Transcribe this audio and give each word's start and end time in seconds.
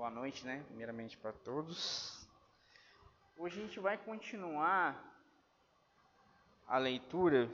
Boa 0.00 0.10
noite, 0.10 0.46
né? 0.46 0.64
Primeiramente 0.66 1.18
para 1.18 1.30
todos. 1.30 2.26
Hoje 3.36 3.58
a 3.58 3.62
gente 3.66 3.78
vai 3.78 3.98
continuar 3.98 4.98
a 6.66 6.78
leitura 6.78 7.46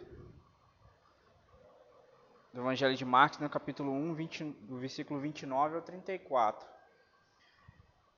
do 2.53 2.61
Evangelho 2.61 2.95
de 2.95 3.05
Marcos, 3.05 3.41
no 3.41 3.51
capítulo 3.51 3.91
1, 3.91 4.15
20, 4.15 4.45
do 4.45 4.79
versículo 4.79 5.19
29 5.19 5.75
ao 5.75 5.83
34. 5.83 6.69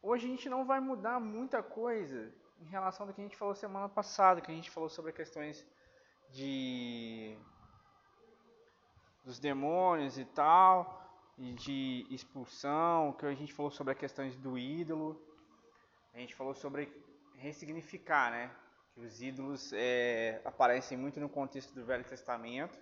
Hoje 0.02 0.26
a 0.26 0.28
gente 0.28 0.50
não 0.50 0.66
vai 0.66 0.78
mudar 0.78 1.18
muita 1.18 1.62
coisa 1.62 2.30
em 2.60 2.66
relação 2.66 3.06
do 3.06 3.14
que 3.14 3.22
a 3.22 3.24
gente 3.24 3.34
falou 3.38 3.54
semana 3.54 3.88
passada, 3.88 4.42
que 4.42 4.52
a 4.52 4.54
gente 4.54 4.70
falou 4.70 4.90
sobre 4.90 5.10
questões 5.10 5.66
de 6.28 7.34
dos 9.24 9.38
demônios 9.38 10.18
e 10.18 10.26
tal, 10.26 11.07
de 11.38 12.06
expulsão, 12.10 13.12
que 13.12 13.24
a 13.26 13.34
gente 13.34 13.52
falou 13.52 13.70
sobre 13.70 13.92
as 13.92 13.98
questões 13.98 14.36
do 14.36 14.58
ídolo, 14.58 15.20
a 16.12 16.18
gente 16.18 16.34
falou 16.34 16.54
sobre 16.54 16.92
ressignificar, 17.36 18.30
né? 18.30 18.50
Que 18.92 19.00
os 19.00 19.22
ídolos 19.22 19.72
é, 19.72 20.40
aparecem 20.44 20.98
muito 20.98 21.20
no 21.20 21.28
contexto 21.28 21.72
do 21.72 21.84
Velho 21.84 22.04
Testamento 22.04 22.76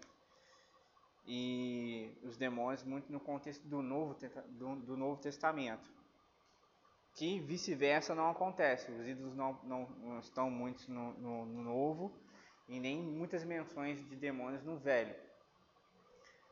e 1.27 2.17
os 2.23 2.37
demônios 2.37 2.83
muito 2.85 3.13
no 3.13 3.21
contexto 3.21 3.67
do 3.69 3.83
Novo, 3.83 4.17
do, 4.49 4.77
do 4.77 4.97
Novo 4.97 5.21
Testamento. 5.21 5.91
Que 7.13 7.41
vice-versa 7.41 8.15
não 8.15 8.31
acontece, 8.31 8.91
os 8.91 9.07
ídolos 9.07 9.35
não, 9.35 9.59
não, 9.65 9.89
não 9.99 10.19
estão 10.19 10.51
muito 10.51 10.91
no, 10.91 11.13
no, 11.15 11.47
no 11.47 11.63
Novo 11.63 12.13
e 12.69 12.79
nem 12.81 13.03
muitas 13.03 13.45
menções 13.45 14.03
de 14.09 14.17
demônios 14.17 14.63
no 14.63 14.79
Velho. 14.79 15.15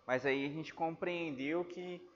Mas 0.06 0.26
aí 0.26 0.46
a 0.46 0.50
gente 0.50 0.74
compreendeu 0.74 1.64
que 1.64 2.06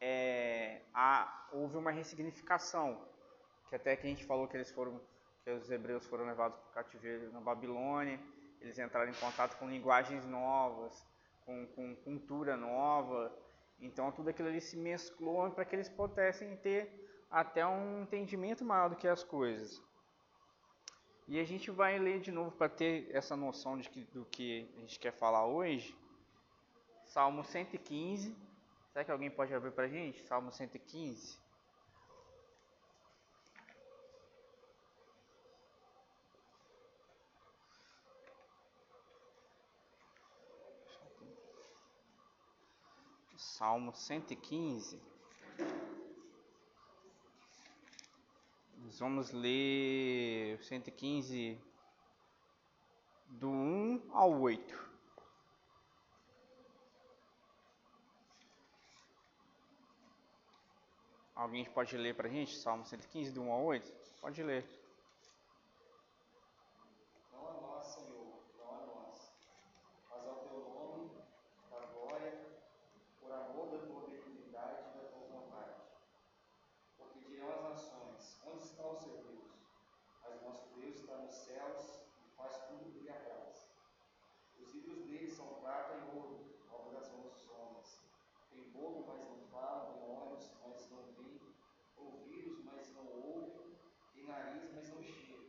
é, 0.00 0.82
há, 0.94 1.48
houve 1.52 1.76
uma 1.76 1.90
ressignificação, 1.90 3.00
que 3.68 3.74
até 3.74 3.96
que 3.96 4.06
a 4.06 4.10
gente 4.10 4.24
falou 4.24 4.46
que 4.46 4.56
eles 4.56 4.70
foram, 4.70 5.00
que 5.44 5.50
os 5.50 5.70
hebreus 5.70 6.06
foram 6.06 6.26
levados 6.26 6.58
para 6.58 6.70
o 6.70 6.74
cativeiro 6.74 7.32
na 7.32 7.40
Babilônia, 7.40 8.20
eles 8.60 8.78
entraram 8.78 9.10
em 9.10 9.14
contato 9.14 9.56
com 9.58 9.68
linguagens 9.68 10.24
novas, 10.26 11.06
com, 11.44 11.66
com 11.68 11.96
cultura 11.96 12.56
nova, 12.56 13.32
então 13.80 14.10
tudo 14.12 14.30
aquilo 14.30 14.48
ali 14.48 14.60
se 14.60 14.76
mesclou 14.76 15.50
para 15.50 15.64
que 15.64 15.74
eles 15.74 15.88
pudessem 15.88 16.56
ter 16.56 17.06
até 17.30 17.66
um 17.66 18.02
entendimento 18.02 18.64
maior 18.64 18.88
do 18.88 18.96
que 18.96 19.08
as 19.08 19.22
coisas. 19.22 19.82
E 21.28 21.40
a 21.40 21.44
gente 21.44 21.70
vai 21.70 21.98
ler 21.98 22.20
de 22.20 22.30
novo 22.30 22.52
para 22.52 22.68
ter 22.68 23.08
essa 23.10 23.36
noção 23.36 23.76
de 23.76 23.90
que, 23.90 24.04
do 24.04 24.24
que 24.26 24.72
a 24.76 24.80
gente 24.80 24.98
quer 24.98 25.12
falar 25.12 25.44
hoje. 25.44 25.96
Salmo 27.16 27.42
115. 27.42 28.36
Será 28.92 29.02
que 29.02 29.10
alguém 29.10 29.30
pode 29.30 29.54
abrir 29.54 29.72
para 29.72 29.84
a 29.84 29.88
gente? 29.88 30.22
Salmo 30.24 30.52
115. 30.52 31.38
Salmo 43.34 43.94
115. 43.94 45.00
Nós 48.76 48.98
vamos 48.98 49.30
ler 49.30 50.62
115 50.62 51.58
do 53.26 53.48
1 53.48 54.10
ao 54.12 54.38
8. 54.38 54.85
Alguém 61.36 61.66
pode 61.66 61.94
ler 61.98 62.14
para 62.14 62.28
a 62.28 62.30
gente? 62.30 62.56
Salmo 62.56 62.86
115, 62.86 63.30
do 63.30 63.42
1 63.42 63.52
ao 63.52 63.64
8? 63.64 63.92
Pode 64.22 64.42
ler. 64.42 64.64
Não 67.30 67.46
a 67.46 67.52
nós, 67.60 67.84
Senhor, 67.84 68.40
não 68.58 68.74
a 68.74 68.86
nós, 68.86 69.32
mas 70.10 70.26
ao 70.26 70.36
teu 70.48 70.60
nome, 70.60 71.10
da 71.70 71.80
glória, 71.92 72.32
por 73.20 73.30
amor 73.30 73.68
da 73.68 73.86
tua 73.86 74.08
benignidade 74.08 74.80
e 74.80 74.98
da 74.98 75.04
tua 75.10 75.28
vontade. 75.28 75.74
Porque 76.96 77.20
dirão 77.28 77.50
as 77.50 77.62
nações: 77.64 78.40
onde 78.46 78.64
está 78.64 78.86
o 78.86 78.96
seu 78.96 79.18
Deus? 79.18 79.52
Mas 80.24 80.42
nosso 80.42 80.74
Deus 80.80 80.96
está 80.96 81.18
nos 81.18 81.34
céus 81.34 82.00
e 82.24 82.34
faz 82.34 82.56
tudo 82.66 82.88
o 82.88 82.92
que 82.92 83.00
lhe 83.00 83.10
apraz. 83.10 83.68
Os 84.58 84.74
ídolos 84.74 85.04
dele 85.04 85.30
são 85.30 85.46
prata 85.60 85.98
e 85.98 86.16
ouro, 86.16 86.46
obra 86.72 86.98
das 86.98 87.10
mãos 87.12 87.34
dos 87.34 87.50
homens. 87.50 88.00
Tem 88.50 88.70
boca, 88.70 89.12
mas 89.12 89.20
não 89.28 89.38
falam, 89.50 89.92
tem 89.92 90.10
olhos, 90.10 90.50
mas 90.64 90.90
não 90.90 91.02
veem, 91.12 91.54
ouvidos, 91.96 92.64
mas 92.64 92.92
não 92.94 93.06
ouvem, 93.06 93.76
tem 94.14 94.24
nariz, 94.24 94.70
mas 94.74 94.88
não 94.90 95.02
cheiram, 95.02 95.44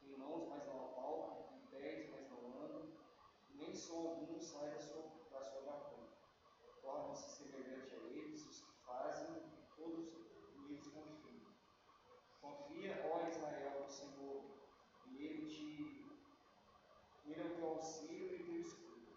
tem 0.00 0.16
mãos, 0.18 0.48
mas 0.48 0.66
não 0.66 0.86
apalpam, 0.86 1.46
tem 1.48 1.80
pés, 1.80 2.10
mas 2.10 2.30
não 2.30 2.62
andam, 2.62 2.88
som 3.90 4.06
algum 4.06 4.40
sai 4.40 4.70
da 4.70 4.78
sua, 4.78 5.02
da 5.32 5.42
sua 5.42 5.62
garganta. 5.62 6.14
Tornam-se 6.80 7.28
semelhante 7.38 7.92
a 7.92 7.98
eles 7.98 8.46
os 8.46 8.60
que 8.62 8.72
fazem, 8.86 9.36
e 9.36 9.74
todos 9.76 10.14
neles 10.54 10.86
confiam. 10.86 11.50
Confia, 12.40 13.04
ó 13.10 13.28
Israel, 13.28 13.80
no 13.82 13.90
Senhor, 13.90 14.44
e 15.06 15.26
ele 15.26 15.46
te 15.48 15.70
ele 17.26 17.40
é 17.40 17.46
o 17.46 17.54
teu 17.54 17.68
auxílio 17.68 18.34
e 18.34 18.44
teu 18.44 18.60
escudo. 18.60 19.16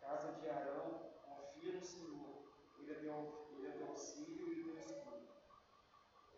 Casa 0.00 0.32
de 0.32 0.48
Arão, 0.48 1.12
confia 1.22 1.72
no 1.72 1.84
Senhor, 1.84 2.44
ele 2.78 2.92
é 2.92 2.94
teu, 2.94 3.48
ele 3.52 3.66
é 3.66 3.70
teu 3.72 3.88
auxílio 3.88 4.52
e 4.52 4.64
teu 4.64 4.78
escudo. 4.78 5.28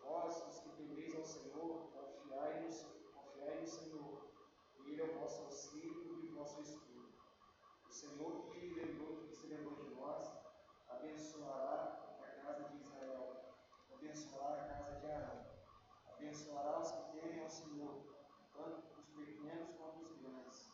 Vós, 0.01 0.47
os 0.47 0.59
que 0.59 0.69
temeis 0.71 1.15
ao 1.15 1.23
Senhor, 1.23 1.91
confiai 1.91 2.61
no, 2.61 3.11
confiai 3.13 3.59
no 3.59 3.67
Senhor, 3.67 4.31
e 4.75 4.91
ele 4.91 5.01
é 5.01 5.05
o 5.05 5.19
vosso 5.19 5.43
auxílio 5.43 6.19
e 6.21 6.27
o 6.27 6.35
vosso 6.35 6.61
escudo. 6.61 6.93
O 7.93 7.95
Senhor 7.95 8.47
que, 8.47 8.73
lembrou, 8.73 9.17
que 9.17 9.35
se 9.35 9.45
lembrou 9.45 9.75
de 9.75 9.93
nós, 9.93 10.27
abençoará 10.89 12.17
a 12.19 12.27
casa 12.41 12.63
de 12.69 12.77
Israel, 12.77 13.53
abençoará 13.93 14.63
a 14.63 14.67
casa 14.67 14.99
de 14.99 15.05
Arão, 15.05 15.45
abençoará 16.11 16.79
os 16.79 16.91
que 16.91 17.11
temem 17.11 17.43
ao 17.43 17.47
Senhor, 17.47 18.03
tanto 18.51 18.99
os 18.99 19.09
pequenos 19.11 19.69
quanto 19.77 20.01
os 20.01 20.17
grandes. 20.17 20.71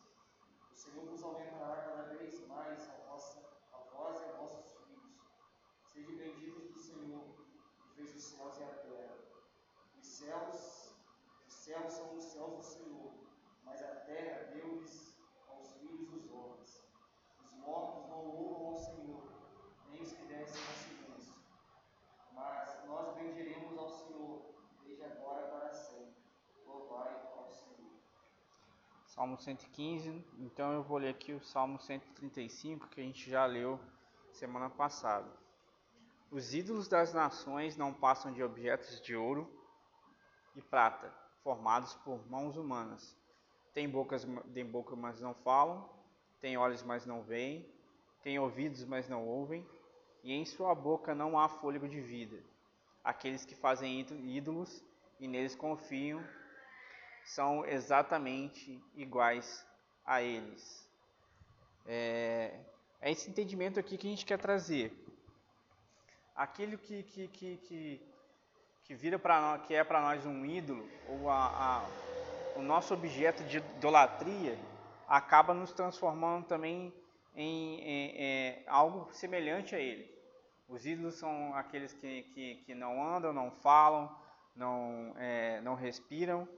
O 0.72 0.74
Senhor 0.74 1.04
vos 1.04 1.22
aumentará 1.22 1.82
cada 1.82 2.02
vez 2.04 2.46
mais 2.46 2.88
a, 2.88 2.94
vossa, 3.10 3.38
a 3.70 3.78
vós 3.92 4.18
e 4.22 4.24
a 4.24 4.32
vossos 4.38 4.72
filhos. 4.78 5.20
Sede 5.84 6.16
benditos 6.16 6.70
do 6.70 6.78
Senhor, 6.80 7.36
que 7.82 7.96
fez 7.96 8.14
os 8.14 8.22
céus 8.40 8.58
e 8.58 8.62
a 8.62 8.68
terra. 8.68 9.16
Os 9.98 10.06
céus, 10.06 10.94
os 11.46 11.52
céus 11.52 11.92
são 11.92 12.14
os 12.16 12.22
céus 12.22 12.56
do 12.56 12.62
Senhor, 12.62 13.12
mas 13.64 13.82
a 13.82 13.94
terra 14.06 14.50
deu-lhes 14.54 15.14
aos 15.48 15.74
filhos 15.74 16.08
dos 16.08 16.30
homens. 16.30 16.82
Os 17.44 17.52
mortos 17.54 18.08
não 18.08 18.24
louvam 18.24 18.66
ao 18.68 18.76
Senhor, 18.76 19.22
nem 19.90 20.00
os 20.00 20.12
que 20.12 20.24
descem 20.24 20.62
ao 20.62 20.74
silêncio. 20.74 21.34
Mas 22.32 22.84
nós 22.86 23.14
bendiremos 23.14 23.76
ao 23.76 23.88
Senhor, 23.88 24.54
desde 24.84 25.04
agora 25.04 25.46
para 25.48 25.72
sempre. 25.72 26.14
Louvai 26.64 27.14
ao 27.36 27.46
Senhor. 27.50 27.92
Salmo 29.04 29.38
115. 29.38 30.24
Então 30.38 30.72
eu 30.72 30.82
vou 30.82 30.96
ler 30.96 31.10
aqui 31.10 31.32
o 31.34 31.42
Salmo 31.42 31.78
135, 31.78 32.88
que 32.88 33.00
a 33.02 33.04
gente 33.04 33.30
já 33.30 33.44
leu 33.44 33.78
semana 34.32 34.70
passada. 34.70 35.39
Os 36.30 36.54
ídolos 36.54 36.86
das 36.86 37.12
nações 37.12 37.76
não 37.76 37.92
passam 37.92 38.32
de 38.32 38.40
objetos 38.40 39.00
de 39.00 39.16
ouro 39.16 39.50
e 40.54 40.62
prata, 40.62 41.12
formados 41.42 41.94
por 42.04 42.24
mãos 42.30 42.56
humanas. 42.56 43.16
Têm 43.74 43.88
bocas, 43.88 44.24
têm 44.54 44.64
boca, 44.64 44.94
mas 44.94 45.20
não 45.20 45.34
falam, 45.34 45.88
têm 46.40 46.56
olhos, 46.56 46.84
mas 46.84 47.04
não 47.04 47.22
veem, 47.22 47.68
têm 48.22 48.38
ouvidos, 48.38 48.84
mas 48.84 49.08
não 49.08 49.26
ouvem, 49.26 49.66
e 50.22 50.32
em 50.32 50.44
sua 50.44 50.72
boca 50.72 51.16
não 51.16 51.36
há 51.36 51.48
fôlego 51.48 51.88
de 51.88 52.00
vida. 52.00 52.38
Aqueles 53.02 53.44
que 53.44 53.56
fazem 53.56 54.00
ídolos 54.00 54.84
e 55.18 55.26
neles 55.26 55.56
confiam 55.56 56.22
são 57.24 57.66
exatamente 57.66 58.80
iguais 58.94 59.66
a 60.04 60.22
eles. 60.22 60.88
É, 61.86 62.60
é 63.00 63.10
esse 63.10 63.28
entendimento 63.28 63.80
aqui 63.80 63.96
que 63.96 64.06
a 64.06 64.10
gente 64.10 64.26
quer 64.26 64.38
trazer. 64.38 65.09
Aquilo 66.40 66.78
que, 66.78 67.02
que, 67.02 67.28
que, 67.28 67.56
que, 67.58 68.00
que 68.84 68.94
vira 68.94 69.18
para 69.18 69.38
nós, 69.42 69.66
que 69.66 69.74
é 69.74 69.84
para 69.84 70.00
nós 70.00 70.24
um 70.24 70.46
ídolo, 70.46 70.88
ou 71.06 71.28
a, 71.28 71.36
a, 71.36 72.58
o 72.58 72.62
nosso 72.62 72.94
objeto 72.94 73.44
de 73.44 73.58
idolatria, 73.58 74.58
acaba 75.06 75.52
nos 75.52 75.70
transformando 75.70 76.46
também 76.46 76.94
em, 77.36 77.80
em, 77.82 78.16
em 78.16 78.64
algo 78.66 79.12
semelhante 79.12 79.74
a 79.74 79.78
ele. 79.78 80.10
Os 80.66 80.86
ídolos 80.86 81.16
são 81.16 81.54
aqueles 81.54 81.92
que, 81.92 82.22
que, 82.32 82.54
que 82.64 82.74
não 82.74 83.04
andam, 83.04 83.34
não 83.34 83.50
falam, 83.50 84.10
não, 84.56 85.12
é, 85.18 85.60
não 85.60 85.74
respiram, 85.74 86.48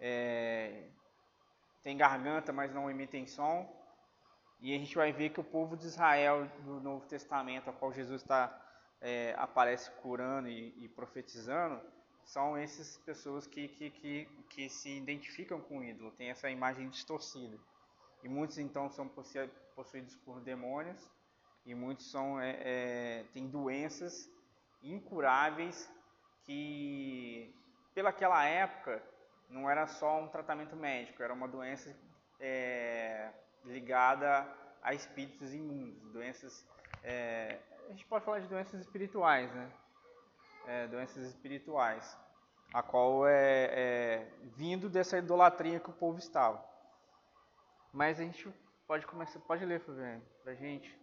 é, 0.00 0.88
tem 1.84 1.96
garganta, 1.96 2.52
mas 2.52 2.74
não 2.74 2.90
emitem 2.90 3.24
som. 3.24 3.77
E 4.60 4.74
a 4.74 4.78
gente 4.78 4.94
vai 4.94 5.12
ver 5.12 5.30
que 5.30 5.40
o 5.40 5.44
povo 5.44 5.76
de 5.76 5.86
Israel 5.86 6.46
do 6.64 6.80
Novo 6.80 7.06
Testamento, 7.06 7.70
a 7.70 7.72
qual 7.72 7.92
Jesus 7.92 8.22
está 8.22 8.60
é, 9.00 9.34
aparece 9.38 9.90
curando 10.02 10.48
e, 10.48 10.74
e, 10.84 10.88
profetizando, 10.88 11.80
são 12.24 12.56
essas 12.56 12.96
pessoas 12.98 13.46
que, 13.46 13.68
que, 13.68 13.90
que, 13.90 14.28
que 14.50 14.68
se 14.68 14.90
identificam 14.90 15.60
com 15.60 15.78
o 15.78 15.84
ídolo, 15.84 16.10
tem 16.12 16.30
essa 16.30 16.50
imagem 16.50 16.88
distorcida. 16.88 17.56
E 18.22 18.28
muitos 18.28 18.58
então 18.58 18.90
são 18.90 19.08
possuídos 19.74 20.16
por 20.16 20.40
demônios 20.40 21.08
e 21.64 21.74
muitos 21.74 22.10
são 22.10 22.40
é, 22.40 22.58
é, 22.60 23.24
têm 23.32 23.46
doenças 23.48 24.28
incuráveis 24.82 25.88
que 26.44 27.54
pelaquela 27.94 28.44
época 28.44 29.02
não 29.48 29.70
era 29.70 29.86
só 29.86 30.20
um 30.20 30.28
tratamento 30.28 30.74
médico, 30.74 31.22
era 31.22 31.32
uma 31.32 31.46
doença 31.46 31.96
é, 32.40 33.32
ligada 33.64 34.46
a 34.82 34.94
espíritos 34.94 35.52
imundos, 35.52 36.00
doenças 36.12 36.64
é, 37.02 37.58
a 37.86 37.90
gente 37.90 38.04
pode 38.04 38.24
falar 38.24 38.40
de 38.40 38.48
doenças 38.48 38.80
espirituais, 38.80 39.52
né? 39.54 39.72
É, 40.66 40.86
doenças 40.88 41.26
espirituais, 41.26 42.18
a 42.74 42.82
qual 42.82 43.26
é, 43.26 43.70
é 43.70 44.32
vindo 44.56 44.90
dessa 44.90 45.16
idolatria 45.16 45.80
que 45.80 45.88
o 45.88 45.94
povo 45.94 46.18
estava. 46.18 46.62
Mas 47.92 48.20
a 48.20 48.24
gente 48.24 48.52
pode 48.86 49.06
começar, 49.06 49.40
pode 49.40 49.64
ler, 49.64 49.80
pra 50.42 50.54
gente, 50.54 50.94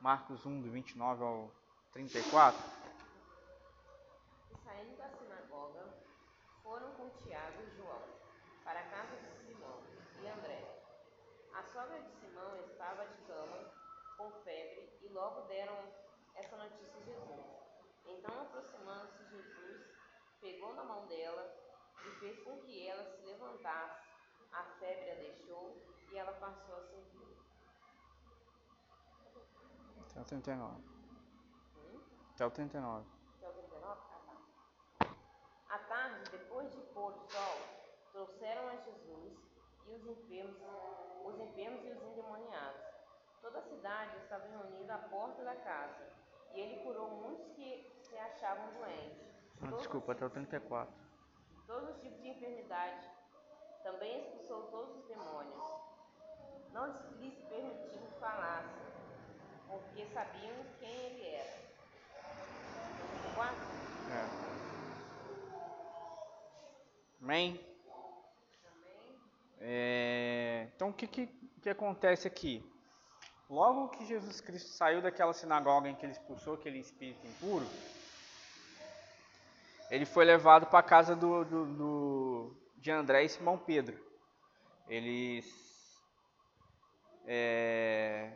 Marcos 0.00 0.44
1, 0.44 0.62
do 0.62 0.70
29 0.70 1.22
ao 1.22 1.50
34. 1.92 2.60
Saindo 4.64 4.96
da 4.96 5.08
sinagoga, 5.10 5.84
foram 6.64 6.90
com 6.94 7.08
Tiago 7.22 7.62
e 7.62 7.76
João 7.76 8.02
para 8.64 8.80
a 8.80 8.84
casa 8.84 9.16
de 9.16 9.46
Simão 9.46 9.84
e 10.20 10.26
André. 10.26 10.64
A 11.54 11.62
sogra 11.84 12.00
de 12.00 12.12
Simão 12.12 12.56
estava 12.64 13.04
de 13.06 13.16
cama, 13.26 13.70
com 14.16 14.30
febre, 14.42 14.98
e 15.02 15.08
logo 15.08 15.42
deram 15.42 15.76
essa 16.34 16.56
notícia 16.56 16.96
a 16.96 17.04
Jesus. 17.04 17.44
Então, 18.06 18.40
aproximando-se 18.40 19.24
Jesus, 19.28 19.86
pegou 20.40 20.74
na 20.74 20.84
mão 20.84 21.06
dela 21.06 21.54
e 22.06 22.10
fez 22.20 22.42
com 22.42 22.58
que 22.60 22.88
ela 22.88 23.04
se 23.04 23.22
levantasse. 23.26 24.02
A 24.52 24.62
febre 24.78 25.10
a 25.10 25.14
deixou 25.16 25.76
e 26.10 26.16
ela 26.16 26.32
passou 26.32 26.76
a 26.76 26.82
servir. 26.84 27.36
Até 30.10 30.20
o 30.20 30.24
39. 30.24 30.80
Hum? 31.76 32.00
Até 32.34 32.46
o 32.46 32.50
39. 32.50 33.06
Até 33.36 33.48
o 33.48 33.52
39? 33.52 34.00
Ah, 34.10 34.20
tá. 34.98 35.16
À 35.68 35.78
tarde, 35.80 36.30
depois 36.30 36.70
de 36.70 36.80
pôr 36.94 37.12
o 37.12 37.18
sol, 37.28 37.58
trouxeram 38.12 38.68
a 38.68 38.76
Jesus 38.76 39.43
e 39.86 39.94
os 39.94 40.06
enfermos, 40.06 40.56
os 41.24 41.40
enfermos 41.40 41.84
e 41.84 41.90
os 41.90 42.02
endemoniados. 42.02 42.82
Toda 43.40 43.58
a 43.58 43.62
cidade 43.62 44.16
estava 44.18 44.46
reunida 44.46 44.94
à 44.94 44.98
porta 44.98 45.44
da 45.44 45.54
casa, 45.56 46.08
e 46.54 46.60
ele 46.60 46.82
curou 46.82 47.10
muitos 47.10 47.46
que 47.52 47.92
se 48.02 48.16
achavam 48.16 48.72
doentes. 48.74 49.34
Ah, 49.62 49.76
desculpa, 49.76 50.12
até 50.12 50.24
o 50.24 50.30
34. 50.30 50.94
Todos 51.66 51.90
os 51.90 52.00
tipos 52.00 52.20
de 52.22 52.28
enfermidade. 52.28 53.10
Também 53.82 54.18
expulsou 54.20 54.62
todos 54.70 54.96
os 54.96 55.04
demônios. 55.06 55.62
Não 56.72 56.86
lhes 57.20 57.38
permitiu 57.48 58.00
que 58.00 58.18
falassem, 58.18 58.82
porque 59.68 60.06
sabiam 60.06 60.56
quem 60.80 60.90
ele 60.90 61.26
era. 61.28 61.64
4? 63.34 63.54
É. 64.10 64.54
Amém? 67.20 67.73
É, 69.60 70.68
então, 70.74 70.90
o 70.90 70.92
que, 70.92 71.06
que, 71.06 71.26
que 71.62 71.70
acontece 71.70 72.26
aqui? 72.26 72.64
Logo 73.48 73.88
que 73.88 74.04
Jesus 74.04 74.40
Cristo 74.40 74.70
saiu 74.70 75.02
daquela 75.02 75.32
sinagoga 75.32 75.88
em 75.88 75.94
que 75.94 76.04
ele 76.04 76.12
expulsou 76.12 76.54
aquele 76.54 76.78
espírito 76.78 77.26
impuro, 77.26 77.66
ele 79.90 80.06
foi 80.06 80.24
levado 80.24 80.66
para 80.66 80.78
a 80.78 80.82
casa 80.82 81.14
do, 81.14 81.44
do, 81.44 81.66
do, 81.66 82.56
de 82.78 82.90
André 82.90 83.24
e 83.24 83.28
Simão 83.28 83.58
Pedro. 83.58 83.98
Eles. 84.88 85.46
É... 87.26 88.32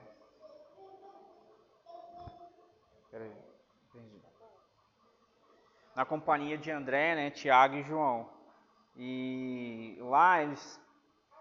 Na 5.96 6.04
companhia 6.04 6.56
de 6.56 6.70
André, 6.70 7.16
né, 7.16 7.30
Tiago 7.30 7.74
e 7.74 7.82
João. 7.82 8.30
E 8.96 9.98
lá 10.00 10.42
eles 10.42 10.80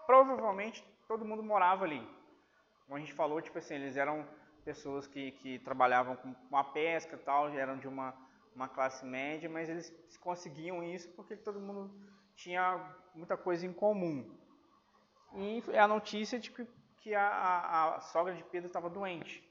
provavelmente 0.08 0.82
todo 1.06 1.22
mundo 1.22 1.42
morava 1.42 1.84
ali. 1.84 2.00
Como 2.86 2.96
a 2.96 2.98
gente 2.98 3.12
falou, 3.12 3.42
tipo 3.42 3.58
assim, 3.58 3.74
eles 3.74 3.94
eram 3.94 4.26
pessoas 4.64 5.06
que, 5.06 5.32
que 5.32 5.58
trabalhavam 5.58 6.16
com 6.16 6.56
a 6.56 6.64
pesca 6.64 7.14
e 7.14 7.18
tal, 7.18 7.50
eram 7.50 7.76
de 7.76 7.86
uma, 7.86 8.14
uma 8.54 8.68
classe 8.68 9.04
média, 9.04 9.50
mas 9.50 9.68
eles 9.68 9.94
conseguiam 10.22 10.82
isso 10.82 11.10
porque 11.10 11.36
todo 11.36 11.60
mundo 11.60 11.94
tinha 12.34 12.64
muita 13.14 13.36
coisa 13.36 13.66
em 13.66 13.72
comum. 13.72 14.34
E 15.34 15.62
é 15.72 15.78
a 15.78 15.86
notícia 15.86 16.38
de 16.38 16.50
que, 16.50 16.66
que 17.02 17.14
a, 17.14 17.28
a, 17.28 17.96
a 17.96 18.00
sogra 18.00 18.34
de 18.34 18.42
Pedro 18.44 18.68
estava 18.68 18.88
doente. 18.88 19.46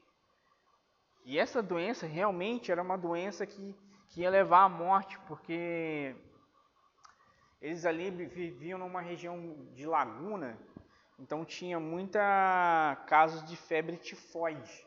E 1.24 1.38
essa 1.38 1.62
doença 1.62 2.04
realmente 2.04 2.72
era 2.72 2.82
uma 2.82 2.98
doença 2.98 3.46
que, 3.46 3.76
que 4.08 4.22
ia 4.22 4.30
levar 4.30 4.64
à 4.64 4.68
morte, 4.68 5.16
porque 5.20 6.16
eles 7.60 7.84
ali 7.84 8.10
viviam 8.10 8.78
numa 8.78 9.00
região 9.00 9.66
de 9.74 9.84
laguna, 9.86 10.58
então 11.18 11.44
tinha 11.44 11.80
muita 11.80 12.96
casos 13.06 13.44
de 13.44 13.56
febre 13.56 13.96
tifoide. 13.96 14.86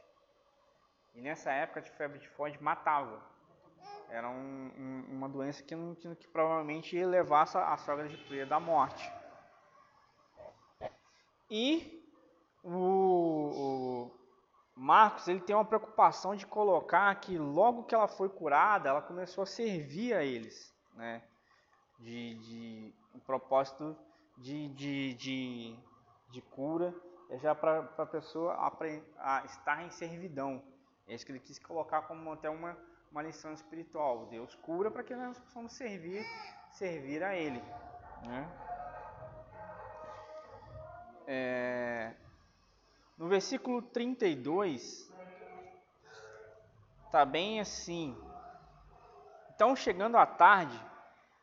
E 1.14 1.22
nessa 1.22 1.52
época 1.52 1.82
de 1.82 1.92
febre 1.92 2.20
tifoide 2.20 2.62
matava. 2.64 3.22
Era 4.10 4.30
um, 4.30 4.72
um, 4.78 5.06
uma 5.10 5.30
doença 5.30 5.64
que, 5.64 5.76
não, 5.76 5.96
que, 5.96 6.16
que, 6.16 6.28
provavelmente 6.28 7.02
levar 7.04 7.44
a 7.44 7.78
sogra 7.78 8.08
de 8.08 8.18
Pedro 8.18 8.56
à 8.56 8.60
morte. 8.60 9.12
E 11.50 12.02
o, 12.64 12.72
o 12.72 14.12
Marcos 14.76 15.28
ele 15.28 15.42
tem 15.42 15.56
uma 15.56 15.66
preocupação 15.66 16.36
de 16.36 16.46
colocar 16.46 17.14
que 17.16 17.38
logo 17.38 17.84
que 17.84 17.96
ela 17.96 18.08
foi 18.08 18.30
curada, 18.30 18.90
ela 18.90 19.02
começou 19.02 19.44
a 19.44 19.48
servir 19.48 20.14
a 20.14 20.24
eles, 20.24 20.74
né? 20.94 21.22
De, 22.02 22.36
de 22.36 22.94
um 23.16 23.20
propósito 23.20 23.96
de, 24.38 24.70
de, 24.70 25.14
de, 25.14 25.80
de 26.30 26.42
cura, 26.42 26.94
é 27.30 27.38
já 27.38 27.56
para 27.56 27.80
a 27.98 28.06
pessoa 28.06 28.58
estar 29.46 29.84
em 29.84 29.90
servidão. 29.90 30.62
É 31.08 31.14
isso 31.14 31.26
que 31.26 31.32
ele 31.32 31.40
quis 31.40 31.60
colocar 31.60 32.04
como 32.04 32.32
até 32.32 32.50
uma, 32.50 32.78
uma 33.12 33.22
lição 33.22 33.54
espiritual. 33.54 34.26
Deus 34.28 34.54
cura 34.56 34.90
para 34.90 35.04
que 35.04 35.16
nós 35.16 35.40
possamos 35.40 35.74
servir, 35.74 36.26
servir 36.72 37.24
a 37.24 37.36
Ele. 37.36 37.62
Né? 38.26 38.50
É, 41.28 42.14
no 43.18 43.28
versículo 43.28 43.82
32, 43.82 45.12
está 47.06 47.26
bem 47.26 47.60
assim. 47.60 48.18
Então, 49.54 49.76
chegando 49.76 50.18
à 50.18 50.26
tarde, 50.26 50.91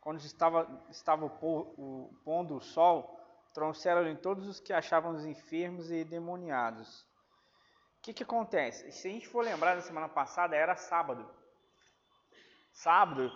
quando 0.01 0.19
estava, 0.19 0.67
estava 0.89 1.25
o, 1.25 2.13
pondo 2.23 2.55
o 2.55 2.61
sol, 2.61 3.19
trouxeram-lhe 3.53 4.15
todos 4.15 4.47
os 4.47 4.59
que 4.59 4.71
achavam 4.71 5.15
os 5.15 5.25
enfermos 5.25 5.91
e 5.91 6.03
demoniados. 6.03 7.01
O 7.97 8.01
que, 8.01 8.13
que 8.13 8.23
acontece? 8.23 8.91
Se 8.91 9.07
a 9.07 9.11
gente 9.11 9.27
for 9.27 9.43
lembrar 9.43 9.75
da 9.75 9.81
semana 9.81 10.07
passada, 10.07 10.55
era 10.55 10.75
sábado. 10.75 11.29
Sábado, 12.71 13.29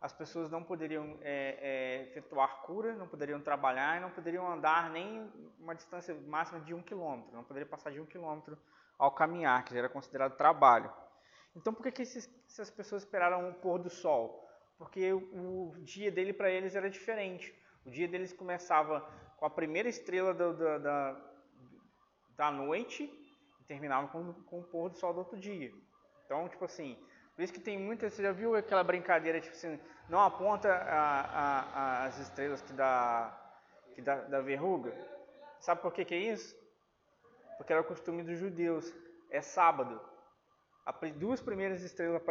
as 0.00 0.12
pessoas 0.12 0.50
não 0.50 0.62
poderiam 0.62 1.16
é, 1.22 1.58
é, 1.60 2.02
efetuar 2.02 2.62
cura, 2.62 2.94
não 2.94 3.06
poderiam 3.06 3.40
trabalhar 3.40 4.00
não 4.00 4.10
poderiam 4.10 4.50
andar 4.50 4.90
nem 4.90 5.32
uma 5.58 5.74
distância 5.74 6.14
máxima 6.26 6.60
de 6.60 6.74
um 6.74 6.82
quilômetro. 6.82 7.32
Não 7.32 7.44
poderiam 7.44 7.70
passar 7.70 7.90
de 7.90 8.00
um 8.00 8.06
quilômetro 8.06 8.58
ao 8.98 9.12
caminhar, 9.12 9.64
que 9.64 9.76
era 9.76 9.88
considerado 9.88 10.36
trabalho. 10.36 10.92
Então, 11.56 11.72
por 11.72 11.84
que, 11.84 11.92
que 11.92 12.02
esses, 12.02 12.28
essas 12.48 12.70
pessoas 12.70 13.02
esperaram 13.02 13.48
o 13.48 13.54
pôr 13.54 13.78
do 13.78 13.88
sol? 13.88 14.43
Porque 14.84 15.14
o, 15.14 15.72
dia 15.78 16.10
dele 16.10 16.34
para 16.34 16.50
eles 16.50 16.76
era 16.76 16.90
diferente. 16.90 17.54
O 17.86 17.90
dia 17.90 18.06
deles 18.06 18.34
começava 18.34 19.00
com 19.38 19.46
a 19.46 19.50
primeira 19.50 19.88
estrela 19.88 20.34
do, 20.34 20.52
da, 20.78 21.16
da 22.36 22.50
noite 22.50 23.04
e 23.60 23.64
terminava 23.64 24.08
com, 24.08 24.34
com 24.44 24.60
o 24.60 24.64
pôr 24.64 24.90
do 24.90 24.98
sol 24.98 25.14
do 25.14 25.20
outro 25.20 25.38
dia. 25.38 25.72
Então, 26.26 26.46
tipo 26.50 26.66
assim, 26.66 26.98
por 27.34 27.42
isso 27.42 27.52
que 27.52 27.60
tem 27.60 27.78
muitas. 27.78 28.12
Você 28.12 28.22
já 28.22 28.32
viu 28.32 28.54
aquela 28.54 28.84
brincadeira, 28.84 29.40
tipo 29.40 29.54
assim, 29.54 29.80
não 30.06 30.20
aponta 30.20 30.70
a, 30.70 31.20
a, 31.20 31.60
a, 31.60 32.04
as 32.04 32.18
estrelas 32.18 32.60
que 32.60 32.74
dá, 32.74 33.34
que 33.94 34.02
dá 34.02 34.40
verruga? 34.42 34.94
Sabe 35.60 35.80
por 35.80 35.94
que, 35.94 36.04
que 36.04 36.14
é 36.14 36.18
isso? 36.18 36.54
Porque 37.56 37.72
era 37.72 37.80
o 37.80 37.86
costume 37.86 38.22
dos 38.22 38.38
judeus. 38.38 38.92
É 39.30 39.40
sábado 39.40 39.98
duas 41.16 41.40
primeiras 41.40 41.82
estrelas 41.82 42.22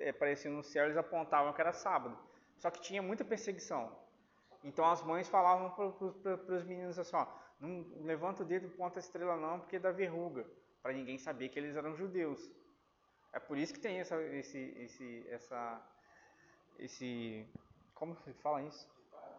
eh, 0.00 0.10
apareciam 0.10 0.54
no 0.54 0.62
céu, 0.62 0.84
eles 0.84 0.96
apontavam 0.96 1.52
que 1.52 1.60
era 1.60 1.72
sábado. 1.72 2.18
Só 2.58 2.70
que 2.70 2.80
tinha 2.80 3.00
muita 3.00 3.24
perseguição. 3.24 3.90
Então 4.62 4.84
as 4.84 5.02
mães 5.02 5.28
falavam 5.28 5.70
para 5.70 6.54
os 6.54 6.64
meninos 6.64 6.98
assim: 6.98 7.16
ó, 7.16 7.26
não 7.60 7.86
levanta 8.02 8.42
o 8.42 8.46
dedo 8.46 8.66
e 8.66 8.70
ponta 8.70 8.98
a 8.98 9.00
estrela 9.00 9.36
não, 9.36 9.60
porque 9.60 9.78
dá 9.78 9.90
verruga, 9.90 10.46
para 10.82 10.92
ninguém 10.92 11.18
saber 11.18 11.48
que 11.48 11.58
eles 11.58 11.76
eram 11.76 11.94
judeus. 11.96 12.50
É 13.32 13.38
por 13.38 13.56
isso 13.56 13.72
que 13.72 13.80
tem 13.80 14.00
essa, 14.00 14.20
esse, 14.22 14.58
esse, 14.76 15.26
essa, 15.28 15.80
esse, 16.78 17.46
como 17.94 18.16
se 18.16 18.32
fala 18.34 18.62
isso? 18.62 18.88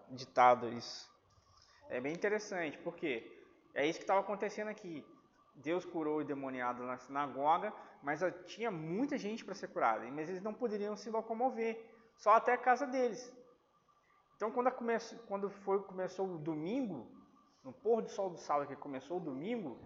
Ditado 0.10 0.70
isso. 0.70 1.12
É 1.90 2.00
bem 2.00 2.14
interessante, 2.14 2.78
porque 2.80 3.30
é 3.74 3.86
isso 3.86 4.00
que 4.00 4.04
estava 4.04 4.22
acontecendo 4.22 4.70
aqui. 4.70 5.06
Deus 5.56 5.86
curou 5.86 6.20
o 6.20 6.24
demoniado 6.24 6.84
na 6.84 6.98
sinagoga, 6.98 7.74
mas 8.02 8.22
tinha 8.46 8.72
muita 8.72 9.18
gente 9.18 9.46
para 9.46 9.54
ser 9.54 9.68
curada, 9.68 10.10
mas 10.12 10.30
eles 10.30 10.42
não 10.42 10.54
poderiam 10.54 10.96
se 10.96 11.10
locomover, 11.10 11.84
só 12.16 12.34
até 12.34 12.54
a 12.54 12.58
casa 12.58 12.86
deles. 12.88 13.32
Então, 14.36 14.52
quando, 14.52 14.72
comece, 14.72 15.16
quando 15.28 15.50
foi, 15.50 15.84
começou 15.84 16.28
o 16.28 16.38
domingo, 16.38 17.08
no 17.64 17.72
pôr 17.72 18.02
do 18.02 18.10
sol 18.10 18.30
do 18.32 18.38
sábado 18.38 18.68
que 18.68 18.76
começou 18.76 19.18
o 19.18 19.24
domingo, 19.24 19.80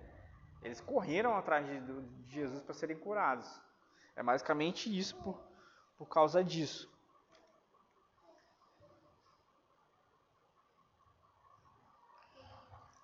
eles 0.61 0.79
correram 0.79 1.35
atrás 1.35 1.65
de, 1.65 1.79
de 2.23 2.33
Jesus 2.33 2.61
para 2.61 2.73
serem 2.73 2.97
curados. 2.97 3.61
É 4.15 4.23
basicamente 4.23 4.97
isso 4.97 5.15
por, 5.21 5.37
por 5.97 6.07
causa 6.07 6.43
disso. 6.43 6.89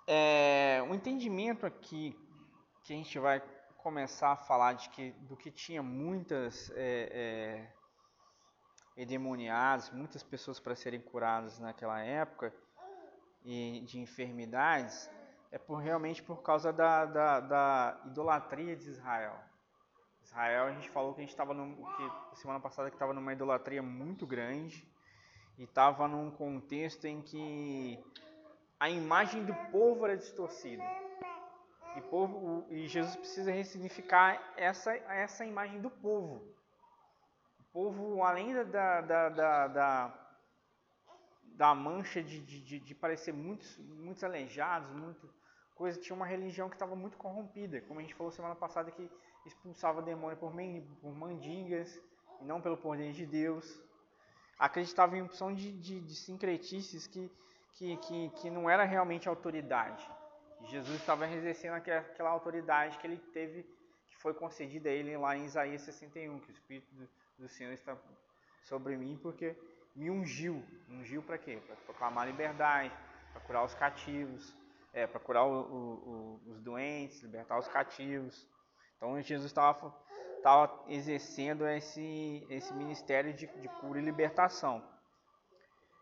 É, 0.08 0.84
o 0.90 0.96
entendimento 0.96 1.66
aqui 1.66 2.18
que 2.84 2.94
a 2.94 2.96
gente 2.96 3.20
vai 3.20 3.42
começar 3.82 4.32
a 4.32 4.36
falar 4.36 4.74
de 4.74 4.90
que, 4.90 5.12
do 5.22 5.36
que 5.36 5.52
tinha 5.52 5.82
muitas 5.82 6.72
é, 6.76 7.68
é, 8.96 9.94
muitas 9.94 10.24
pessoas 10.24 10.60
para 10.60 10.76
serem 10.76 11.02
curadas 11.02 11.60
naquela 11.60 12.00
época 12.02 12.54
e 13.44 13.82
de 13.82 14.00
enfermidades, 14.00 15.10
é 15.52 15.58
por, 15.58 15.78
realmente 15.78 16.22
por 16.22 16.42
causa 16.44 16.72
da, 16.72 17.06
da, 17.06 17.40
da 17.40 18.02
idolatria 18.06 18.76
de 18.76 18.90
Israel. 18.90 19.38
Israel, 20.24 20.66
a 20.66 20.72
gente 20.72 20.90
falou 20.90 21.14
que 21.14 21.22
a 21.22 21.24
gente 21.24 21.32
estava 21.32 21.54
semana 22.36 22.60
passada 22.60 22.90
que 22.90 22.96
estava 22.96 23.14
numa 23.14 23.34
idolatria 23.34 23.82
muito 23.82 24.28
grande 24.28 24.88
e 25.58 25.64
estava 25.64 26.08
num 26.08 26.32
contexto 26.32 27.06
em 27.06 27.22
que 27.22 28.00
a 28.80 28.90
imagem 28.90 29.44
do 29.44 29.54
povo 29.72 30.06
era 30.06 30.16
distorcida. 30.16 30.84
E, 31.96 32.02
povo, 32.02 32.66
e 32.70 32.88
Jesus 32.88 33.16
precisa 33.16 33.52
ressignificar 33.52 34.54
essa, 34.56 34.94
essa 34.94 35.46
imagem 35.46 35.82
do 35.82 35.90
povo. 35.90 36.42
O 37.60 37.64
povo, 37.74 38.24
além 38.24 38.54
da, 38.54 39.02
da, 39.02 39.30
da, 39.30 39.68
da, 39.68 40.14
da 41.44 41.76
mancha 41.76 42.24
de, 42.24 42.40
de, 42.40 42.80
de 42.80 42.96
parecer 42.96 43.34
muitos, 43.34 43.78
muitos 43.78 44.24
aleijados, 44.24 44.90
muito 44.92 45.30
coisa, 45.76 46.00
tinha 46.00 46.16
uma 46.16 46.26
religião 46.26 46.70
que 46.70 46.76
estava 46.76 46.96
muito 46.96 47.18
corrompida. 47.18 47.82
Como 47.82 48.00
a 48.00 48.04
gente 48.04 48.16
falou 48.16 48.32
semana 48.32 48.56
passada, 48.56 48.92
que 48.92 49.10
expulsava 49.46 50.02
demônio 50.02 50.38
por, 50.38 50.54
por 51.02 51.16
mandingas 51.16 52.00
e 52.40 52.46
não 52.46 52.62
pelo 52.62 52.78
poder 52.78 53.12
de 53.12 53.26
Deus. 53.26 53.82
Acreditava 54.58 55.18
em 55.18 55.24
opção 55.24 55.54
de, 55.54 55.72
de, 55.72 56.00
de 56.00 56.16
sincretices 56.16 57.08
que, 57.08 57.32
que, 57.74 57.98
que, 57.98 58.30
que 58.30 58.50
não 58.50 58.70
era 58.70 58.84
realmente 58.84 59.28
autoridade. 59.28 60.08
Jesus 60.68 61.00
estava 61.00 61.28
exercendo 61.28 61.74
aquela 61.74 62.30
autoridade 62.30 62.98
que 62.98 63.08
ele 63.08 63.18
teve, 63.18 63.64
que 64.08 64.18
foi 64.18 64.34
concedida 64.34 64.90
a 64.90 64.92
ele 64.92 65.16
lá 65.18 65.36
em 65.36 65.46
Isaías 65.46 65.82
61, 65.82 66.40
que 66.40 66.50
o 66.50 66.52
Espírito 66.52 66.94
do, 67.38 67.48
Senhor 67.48 67.74
está 67.74 67.98
sobre 68.64 68.96
mim, 68.96 69.20
porque 69.22 69.56
me 69.96 70.10
ungiu. 70.10 70.64
Ungiu 70.90 71.22
para 71.24 71.38
quê? 71.38 71.62
Para 71.66 71.76
proclamar 71.78 72.28
liberdade, 72.28 72.94
para 73.32 73.42
curar 73.42 73.66
os 73.66 73.74
cativos, 73.74 74.56
é, 74.94 75.08
para 75.08 75.20
curar 75.20 75.46
o, 75.46 75.52
o, 75.52 76.40
o, 76.46 76.52
os 76.52 76.62
doentes, 76.62 77.22
libertar 77.22 77.58
os 77.58 77.68
cativos. 77.68 78.48
Então 78.98 79.20
Jesus 79.22 79.50
estava, 79.50 79.96
estava 80.38 80.84
exercendo 80.88 81.68
esse, 81.68 82.46
esse 82.50 82.74
ministério 82.74 83.34
de, 83.34 83.48
de 83.48 83.68
cura 83.80 84.00
e 84.00 84.04
libertação. 84.04 84.78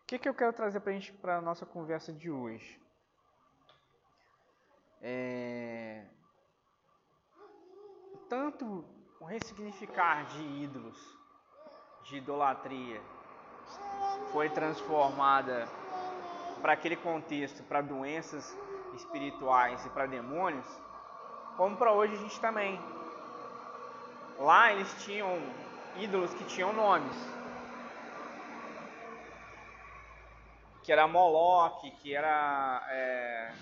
O 0.02 0.06
que, 0.06 0.18
que 0.18 0.28
eu 0.28 0.34
quero 0.34 0.52
trazer 0.52 0.80
para 0.80 0.90
a 0.90 0.94
gente 0.94 1.12
para 1.12 1.38
a 1.38 1.40
nossa 1.40 1.64
conversa 1.64 2.12
de 2.12 2.30
hoje? 2.30 2.80
É, 5.02 6.04
tanto 8.28 8.84
o 9.18 9.24
ressignificar 9.24 10.26
de 10.26 10.42
ídolos, 10.62 10.98
de 12.04 12.18
idolatria, 12.18 13.00
foi 14.32 14.48
transformada 14.50 15.66
para 16.60 16.74
aquele 16.74 16.96
contexto, 16.96 17.62
para 17.64 17.80
doenças 17.80 18.56
espirituais 18.94 19.84
e 19.86 19.90
para 19.90 20.06
demônios, 20.06 20.66
como 21.56 21.76
para 21.76 21.92
hoje 21.92 22.14
a 22.14 22.18
gente 22.18 22.40
também. 22.40 22.78
Lá 24.38 24.72
eles 24.72 24.90
tinham 25.04 25.38
ídolos 25.96 26.32
que 26.34 26.44
tinham 26.44 26.72
nomes. 26.72 27.16
Que 30.82 30.92
era 30.92 31.06
Moloch, 31.06 31.90
que 32.02 32.14
era. 32.14 32.82
É, 32.88 33.52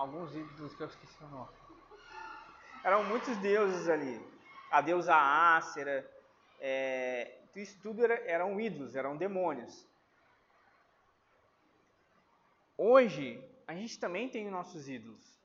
alguns 0.00 0.34
ídolos 0.34 0.74
que 0.74 0.82
eu 0.82 0.86
esqueci 0.86 1.22
o 1.24 1.28
nome. 1.28 1.50
Eram 2.82 3.04
muitos 3.04 3.36
deuses 3.38 3.86
ali. 3.86 4.18
A 4.70 4.80
deusa 4.80 5.14
Ácera. 5.14 6.10
É, 6.58 7.38
isso 7.54 7.78
tudo 7.82 8.02
era, 8.02 8.14
eram 8.26 8.58
ídolos, 8.58 8.96
eram 8.96 9.16
demônios. 9.16 9.86
Hoje, 12.78 13.44
a 13.66 13.74
gente 13.74 13.98
também 13.98 14.26
tem 14.30 14.48
nossos 14.50 14.88
ídolos. 14.88 15.38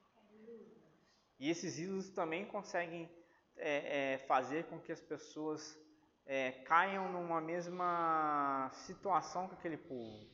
E 1.38 1.50
esses 1.50 1.78
ídolos 1.78 2.10
também 2.10 2.46
conseguem 2.46 3.12
é, 3.58 4.14
é, 4.14 4.18
fazer 4.20 4.64
com 4.68 4.80
que 4.80 4.94
as 4.94 5.02
pessoas 5.02 5.78
é, 6.26 6.52
caiam 6.64 7.12
numa 7.12 7.42
mesma 7.42 8.72
situação 8.86 9.50
que 9.50 9.56
aquele 9.56 9.78
povo. 9.78 10.26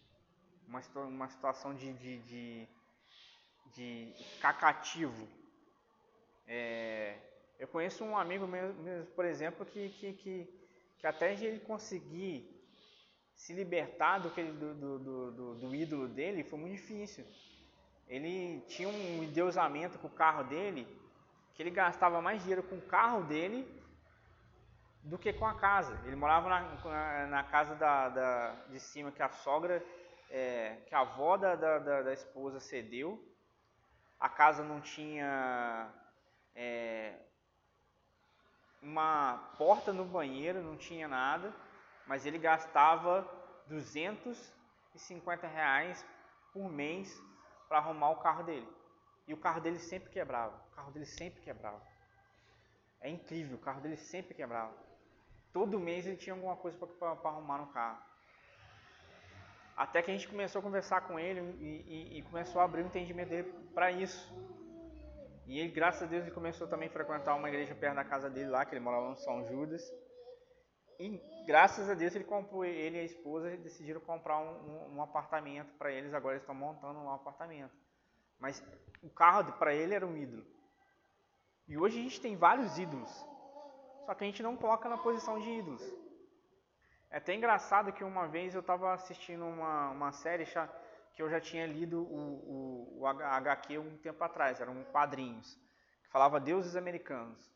Uma, 0.68 0.80
uma 1.08 1.28
situação 1.28 1.74
de, 1.74 1.92
de, 1.94 2.20
de, 2.20 2.68
de 3.75 4.13
ficar 4.34 4.54
cativo. 4.54 5.28
É, 6.48 7.18
eu 7.60 7.68
conheço 7.68 8.04
um 8.04 8.18
amigo 8.18 8.48
meu, 8.48 8.74
por 9.16 9.25
exemplo, 9.25 9.66
que, 9.66 9.90
que, 9.90 10.13
que, 10.13 10.48
que 10.98 11.08
até 11.08 11.34
ele 11.34 11.60
conseguir 11.60 12.50
se 13.36 13.54
libertar 13.54 14.20
do, 14.20 14.30
do, 14.30 14.74
do, 14.74 15.32
do, 15.32 15.56
do 15.56 15.75
ídolo 15.75 16.08
dele 16.08 16.44
foi 16.44 16.60
muito 16.60 16.75
difícil 16.75 17.25
ele 18.12 18.60
tinha 18.68 18.90
um 18.90 19.24
endeusamento 19.24 19.98
com 19.98 20.08
o 20.08 20.12
carro 20.12 20.44
dele, 20.44 20.86
que 21.54 21.63
ele 21.63 21.72
gastava 21.72 22.22
mais 22.22 22.42
dinheiro 22.42 22.62
com 22.62 22.75
o 22.75 22.82
carro 22.82 23.24
dele 23.24 23.66
do 25.01 25.18
que 25.18 25.32
com 25.32 25.46
a 25.46 25.56
casa. 25.56 25.98
Ele 26.06 26.18
morava 26.18 26.50
na, 26.50 27.28
na 27.28 27.44
casa 27.46 27.74
da, 27.75 28.10
da, 28.10 28.51
de 28.70 28.82
cima 28.82 29.13
que 29.13 29.24
a 29.24 29.30
sogra, 29.30 29.82
é, 30.30 30.75
que 30.88 30.94
a 30.94 31.00
avó 31.00 31.38
da, 31.38 31.56
da, 31.56 32.01
da, 32.01 32.13
esposa 32.13 32.60
cedeu. 32.60 33.18
A 34.22 34.30
casa 34.30 34.63
não 34.63 34.80
tinha 34.80 35.92
é, 36.56 37.16
uma 38.82 39.51
porta 39.58 39.92
no 39.92 40.06
banheiro, 40.06 40.62
não 40.62 40.78
tinha 40.78 41.08
nada, 41.08 41.51
mas 42.06 42.25
ele 42.25 42.38
gastava 42.38 43.28
250 43.66 45.48
reais 45.48 46.06
por 46.54 46.70
mês 46.70 47.20
para 47.68 47.80
arrumar 47.80 48.12
o 48.12 48.22
carro 48.22 48.44
dele. 48.44 48.68
E 49.28 49.34
o 49.34 49.38
carro 49.38 49.60
dele 49.60 49.80
sempre 49.80 50.12
quebrava. 50.12 50.56
O 50.72 50.75
carro 50.75 50.92
dele 50.92 51.06
sempre 51.06 51.42
quebrava. 51.42 51.82
É 53.00 53.10
incrível, 53.10 53.58
o 53.58 53.62
carro 53.62 53.82
dele 53.82 53.98
sempre 53.98 54.36
quebrava. 54.36 54.75
Todo 55.51 55.80
mês 55.80 56.06
ele 56.06 56.18
tinha 56.18 56.36
alguma 56.36 56.56
coisa 56.56 56.78
para 56.78 57.30
arrumar 57.30 57.58
no 57.58 57.74
carro. 57.74 58.11
Até 59.75 60.01
que 60.01 60.12
a 60.12 60.13
gente 60.13 60.28
começou 60.28 60.60
a 60.60 60.63
conversar 60.63 61.01
com 61.01 61.20
ele 61.20 61.40
e, 61.60 61.66
e, 61.66 62.20
e 62.20 62.22
começou 62.24 62.62
a 62.62 62.66
abrir 62.66 62.84
o 62.84 62.88
entendimento 62.88 63.30
dele 63.30 63.51
para 63.74 63.92
isso. 63.92 64.32
E 65.48 65.60
ele, 65.60 65.70
graças 65.70 66.04
a 66.04 66.06
Deus, 66.06 66.24
ele 66.24 66.34
começou 66.34 66.68
também 66.68 66.88
a 66.88 66.92
frequentar 66.92 67.36
uma 67.36 67.50
igreja 67.50 67.75
perto 67.75 67.96
da 67.96 68.06
casa 68.06 68.30
dele 68.30 68.50
lá, 68.50 68.66
que 68.66 68.74
ele 68.74 68.84
morava 68.84 69.10
no 69.10 69.18
São 69.18 69.44
Judas. 69.46 69.82
E 71.00 71.20
graças 71.48 71.90
a 71.90 71.94
Deus 71.94 72.13
ele 72.16 72.24
comprou, 72.24 72.63
ele 72.63 72.98
e 72.98 73.00
a 73.00 73.04
esposa 73.04 73.58
decidiram 73.58 74.00
comprar 74.01 74.40
um, 74.40 74.51
um, 74.51 74.98
um 74.98 75.01
apartamento 75.01 75.74
para 75.78 75.92
eles, 75.92 76.13
agora 76.13 76.36
eles 76.36 76.44
estão 76.44 76.54
montando 76.54 77.00
um 77.00 77.10
apartamento. 77.10 77.74
Mas 78.40 78.63
o 79.01 79.10
carro 79.10 79.51
para 79.54 79.74
ele 79.74 79.96
era 79.96 80.06
um 80.06 80.16
ídolo. 80.16 80.46
E 81.68 81.78
hoje 81.78 82.00
a 82.00 82.04
gente 82.04 82.22
tem 82.22 82.36
vários 82.36 82.78
ídolos, 82.78 83.10
só 84.06 84.13
que 84.13 84.24
a 84.24 84.28
gente 84.28 84.44
não 84.44 84.56
coloca 84.56 84.88
na 84.88 84.98
posição 84.98 85.40
de 85.40 85.50
ídolos. 85.50 86.00
É 87.12 87.18
até 87.18 87.36
engraçado 87.36 87.91
que 87.91 88.06
uma 88.06 88.25
vez 88.25 88.56
eu 88.56 88.62
estava 88.62 88.94
assistindo 88.94 89.46
uma, 89.46 89.89
uma 89.91 90.12
série 90.13 90.46
que 91.13 91.22
eu 91.22 91.30
já 91.30 91.41
tinha 91.41 91.68
lido 91.68 92.03
o, 92.03 92.98
o, 92.98 93.00
o 93.01 93.06
HQ 93.06 93.77
um 93.77 93.98
tempo 93.98 94.24
atrás, 94.24 94.62
eram 94.62 94.82
quadrinhos, 94.86 95.60
que 96.01 96.10
falava 96.10 96.39
deuses 96.39 96.77
americanos. 96.77 97.51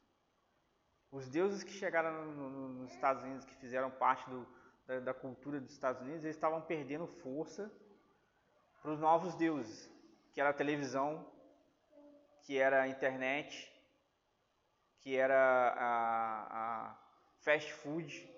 Os 1.09 1.29
deuses 1.29 1.63
que 1.63 1.71
chegaram 1.71 2.25
no, 2.25 2.49
no, 2.49 2.67
nos 2.81 2.91
Estados 2.91 3.23
Unidos, 3.23 3.45
que 3.45 3.55
fizeram 3.55 3.89
parte 3.89 4.29
do, 4.29 4.45
da, 4.85 4.99
da, 4.99 5.13
cultura 5.13 5.61
dos 5.61 5.71
Estados 5.71 6.01
Unidos, 6.01 6.25
eles 6.25 6.35
estavam 6.35 6.61
perdendo 6.61 7.07
força 7.07 7.71
para 8.81 8.91
os 8.91 8.99
novos 8.99 9.35
deuses, 9.35 9.89
que 10.33 10.41
era 10.41 10.49
a 10.49 10.53
televisão, 10.53 11.25
que 12.43 12.57
era 12.57 12.81
a 12.81 12.87
internet, 12.89 13.71
que 14.99 15.15
era 15.15 15.33
a, 15.77 16.89
a 16.89 16.97
fast 17.39 17.71
food. 17.71 18.34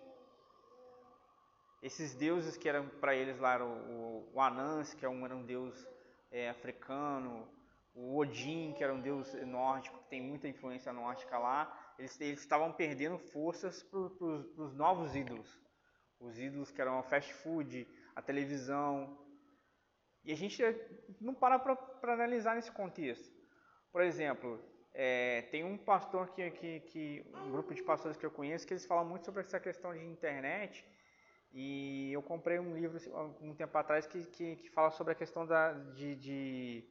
Esses 1.82 2.16
deuses 2.16 2.58
que 2.58 2.68
eram 2.68 2.88
para 2.88 3.16
eles 3.16 3.40
lá, 3.40 3.64
o, 3.64 4.30
o 4.34 4.42
Anans, 4.42 4.94
que 4.94 5.06
era 5.06 5.14
um, 5.14 5.24
era 5.26 5.36
um 5.36 5.46
deus 5.46 5.88
é, 6.32 6.50
africano, 6.50 7.48
o 7.94 8.18
Odin, 8.18 8.74
que 8.74 8.84
era 8.84 8.94
um 8.94 9.02
deus 9.02 9.34
nórdico, 9.46 9.98
que 10.00 10.10
tem 10.10 10.22
muita 10.22 10.48
influência 10.48 10.94
nórdica 10.94 11.38
lá, 11.38 11.94
eles, 11.98 12.20
eles 12.22 12.40
estavam 12.40 12.72
perdendo 12.72 13.18
forças 13.18 13.82
para 13.84 14.00
os 14.00 14.74
novos 14.74 15.16
ídolos. 15.16 15.60
Os 16.20 16.38
ídolos 16.38 16.72
que 16.72 16.82
eram 16.82 17.00
a 17.00 17.04
fast 17.04 17.34
food, 17.34 17.88
a 18.16 18.22
televisão. 18.22 19.18
E 20.24 20.32
a 20.32 20.36
gente 20.36 20.62
não 21.22 21.34
para 21.34 21.58
para 21.58 22.14
analisar 22.14 22.56
nesse 22.56 22.72
contexto. 22.72 23.32
Por 23.92 24.02
exemplo, 24.02 24.60
é, 24.94 25.44
tem 25.52 25.64
um 25.64 25.78
pastor 25.78 26.30
que, 26.30 26.50
que, 26.82 27.26
um 27.46 27.52
grupo 27.52 27.74
de 27.74 27.84
pastores 27.84 28.18
que 28.18 28.26
eu 28.26 28.32
conheço, 28.32 28.66
que 28.66 28.74
eles 28.74 28.86
falam 28.86 29.06
muito 29.06 29.26
sobre 29.26 29.42
essa 29.42 29.60
questão 29.60 29.94
de 29.94 30.04
internet. 30.04 30.86
E 31.60 32.14
eu 32.14 32.22
comprei 32.22 32.60
um 32.60 32.76
livro 32.76 33.00
um 33.42 33.56
tempo 33.56 33.76
atrás 33.76 34.06
que, 34.06 34.24
que, 34.26 34.58
que 34.58 34.70
fala 34.70 34.92
sobre 34.92 35.14
a 35.14 35.16
questão 35.16 35.44
da, 35.44 35.74
de, 35.74 36.16
de, 36.16 36.84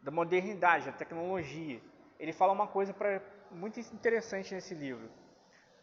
da 0.00 0.12
modernidade, 0.12 0.86
da 0.86 0.92
tecnologia. 0.92 1.80
Ele 2.20 2.32
fala 2.32 2.52
uma 2.52 2.68
coisa 2.68 2.94
pra, 2.94 3.20
muito 3.50 3.80
interessante 3.80 4.54
nesse 4.54 4.74
livro. 4.74 5.10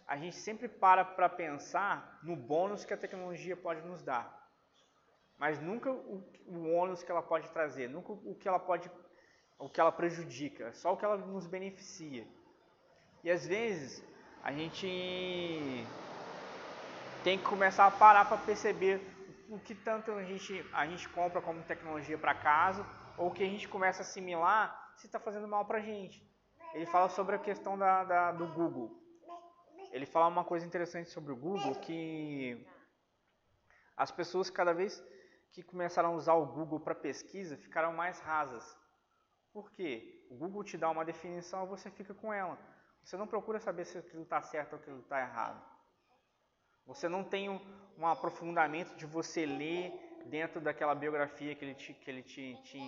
A 0.07 0.15
gente 0.15 0.38
sempre 0.38 0.69
para 0.69 1.03
para 1.03 1.27
pensar 1.27 2.17
no 2.24 2.38
bônus 2.38 2.86
que 2.86 2.93
a 2.93 2.98
tecnologia 2.98 3.57
pode 3.57 3.81
nos 3.81 4.01
dar 4.01 4.38
mas 5.38 5.60
nunca 5.60 5.91
o, 5.91 6.24
o 6.48 6.72
ônus 6.72 7.03
que 7.03 7.12
ela 7.12 7.22
pode 7.22 7.50
trazer, 7.51 7.88
nunca 7.88 8.12
o 8.12 8.36
que 8.36 8.48
ela 8.48 8.60
pode, 8.60 8.89
o 9.60 9.69
que 9.69 9.79
ela 9.79 9.91
prejudica, 9.91 10.74
só 10.74 10.93
o 10.93 10.98
que 10.98 11.05
ela 11.05 11.17
nos 11.17 11.46
beneficia. 11.46 12.27
E 13.24 13.29
às 13.29 13.46
vezes 13.46 14.03
a 14.43 14.51
gente 14.51 15.86
tem 17.24 17.38
que 17.38 17.45
começar 17.45 17.86
a 17.86 17.91
parar 17.91 18.25
para 18.25 18.38
perceber 18.38 19.01
o 19.50 19.59
que 19.59 19.74
tanto 19.74 20.12
a 20.12 20.24
gente, 20.24 20.65
a 20.74 20.86
gente 20.86 21.07
compra 21.09 21.41
como 21.41 21.63
tecnologia 21.63 22.17
para 22.17 22.33
casa 22.33 22.86
ou 23.17 23.31
que 23.31 23.43
a 23.43 23.47
gente 23.47 23.67
começa 23.67 24.01
a 24.01 24.05
assimilar 24.05 24.93
se 24.97 25.05
está 25.05 25.19
fazendo 25.19 25.47
mal 25.47 25.65
para 25.65 25.77
a 25.77 25.81
gente. 25.81 26.25
Ele 26.74 26.86
fala 26.86 27.09
sobre 27.09 27.36
a 27.36 27.39
questão 27.39 27.77
da, 27.77 28.03
da, 28.03 28.31
do 28.31 28.47
Google. 28.47 28.91
Ele 29.91 30.05
fala 30.05 30.27
uma 30.27 30.43
coisa 30.43 30.65
interessante 30.65 31.09
sobre 31.09 31.31
o 31.31 31.36
Google 31.36 31.75
que 31.75 32.65
as 33.95 34.12
pessoas 34.12 34.50
cada 34.50 34.74
vez 34.74 35.03
que 35.51 35.63
começaram 35.63 36.09
a 36.09 36.15
usar 36.15 36.33
o 36.33 36.45
Google 36.45 36.79
para 36.79 36.93
pesquisa 36.93 37.57
ficaram 37.57 37.93
mais 37.93 38.19
rasas. 38.19 38.77
Por 39.53 39.71
quê? 39.71 40.25
O 40.29 40.36
Google 40.36 40.63
te 40.63 40.77
dá 40.77 40.89
uma 40.89 41.05
definição 41.05 41.63
e 41.63 41.67
você 41.67 41.89
fica 41.89 42.13
com 42.13 42.33
ela. 42.33 42.57
Você 43.03 43.15
não 43.15 43.25
procura 43.25 43.59
saber 43.59 43.86
se 43.86 43.97
aquilo 43.97 44.24
está 44.24 44.41
certo 44.41 44.74
ou 44.74 44.79
aquilo 44.79 45.00
está 45.00 45.21
errado. 45.21 45.76
Você 46.88 47.10
não 47.10 47.24
tem 47.24 47.50
um, 47.50 47.60
um, 47.98 48.08
aprofundamento 48.08 48.96
de 48.96 49.06
você 49.06 49.46
ler 49.46 49.94
dentro 50.25 50.62
daquela 50.62 50.96
biografia 50.96 51.53
que 51.53 51.63
ele 51.63 51.75
te, 51.75 51.94
que 51.94 52.10
ele 52.10 52.24
te, 52.24 52.56
te 52.63 52.79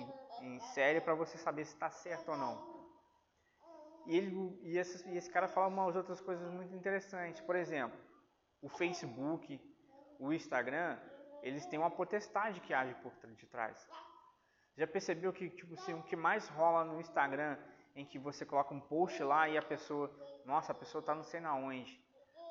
insere 0.42 1.02
para 1.02 1.14
você 1.14 1.38
saber 1.38 1.66
se 1.66 1.74
está 1.74 1.90
certo 1.90 2.32
ou 2.32 2.38
não. 2.38 2.80
E, 4.08 4.18
ele, 4.18 4.60
e, 4.64 4.78
esse, 4.78 5.08
e 5.10 5.18
esse 5.18 5.30
cara 5.30 5.48
fala 5.48 5.68
umas 5.68 5.96
outras 5.96 6.22
coisas 6.22 6.50
muito 6.50 6.74
interessantes. 6.74 7.42
Por 7.42 7.56
exemplo, 7.56 8.00
o 8.62 8.70
Facebook, 8.70 9.60
o 10.18 10.32
Instagram, 10.32 10.98
eles 11.44 11.66
têm 11.66 11.78
uma 11.78 11.92
potestade 11.92 12.62
que 12.62 12.74
age 12.74 12.96
por 12.96 13.12
detrás. 13.28 13.88
Já 14.78 14.88
percebeu 14.88 15.34
que 15.34 15.50
tipo 15.50 15.74
assim, 15.74 15.94
o 15.94 16.04
que 16.04 16.16
mais 16.16 16.48
rola 16.48 16.86
no 16.86 17.02
Instagram 17.02 17.58
em 17.96 18.06
que 18.06 18.18
você 18.18 18.46
coloca 18.46 18.74
um 18.74 18.80
post 18.80 19.22
lá 19.24 19.50
e 19.50 19.58
a 19.58 19.62
pessoa, 19.62 20.10
nossa, 20.46 20.72
a 20.72 20.76
pessoa 20.76 21.02
está 21.02 21.14
não 21.14 21.24
sei 21.24 21.42
na 21.42 21.54
onde. 21.54 22.02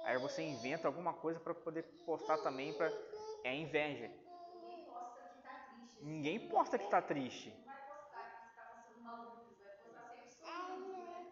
Aí 0.04 0.18
você 0.18 0.42
inventa 0.42 0.88
alguma 0.88 1.12
coisa 1.12 1.38
para 1.38 1.54
poder 1.54 1.82
postar 2.04 2.38
também 2.38 2.72
para 2.72 2.90
é 3.44 3.54
inveja. 3.54 4.10
Ninguém 6.00 6.48
posta 6.48 6.78
que 6.78 6.84
está 6.84 7.02
triste. 7.02 7.54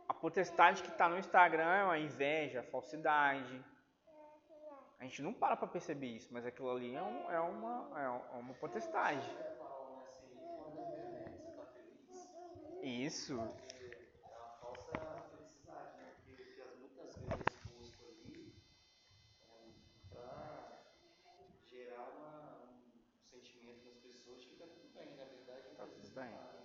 A 0.08 0.14
potestade 0.14 0.82
que 0.82 0.88
está 0.88 1.08
no 1.08 1.18
Instagram 1.18 1.74
é 1.74 1.84
uma 1.84 1.98
inveja, 1.98 2.62
falsidade. 2.64 3.64
A 4.98 5.04
gente 5.04 5.20
não 5.22 5.32
para 5.32 5.56
para 5.56 5.68
perceber 5.68 6.06
isso, 6.06 6.32
mas 6.32 6.46
aquilo 6.46 6.70
ali 6.70 6.94
é, 6.94 7.02
um, 7.02 7.30
é, 7.30 7.40
uma, 7.40 8.00
é 8.00 8.08
uma 8.38 8.54
potestade. 8.54 9.28
Isso. 12.82 13.34
É 13.34 13.36
uma 13.36 14.48
falsa 14.60 14.92
felicidade, 15.28 15.98
né? 15.98 16.14
Porque, 16.24 16.62
muitas 16.78 17.16
vezes 17.16 17.44
exposto 17.50 18.04
ali 18.06 18.54
é, 19.50 20.14
para 20.14 20.82
gerar 21.66 22.08
uma, 22.16 22.70
um 23.18 23.24
sentimento 23.24 23.84
nas 23.86 23.98
pessoas 23.98 24.40
de 24.40 24.46
que 24.46 24.52
está 24.54 24.66
tudo 24.66 24.88
bem, 24.94 25.14
na 25.16 25.24
verdade. 25.24 25.68
Está 25.68 25.84
tudo 25.84 26.10
bem. 26.14 26.56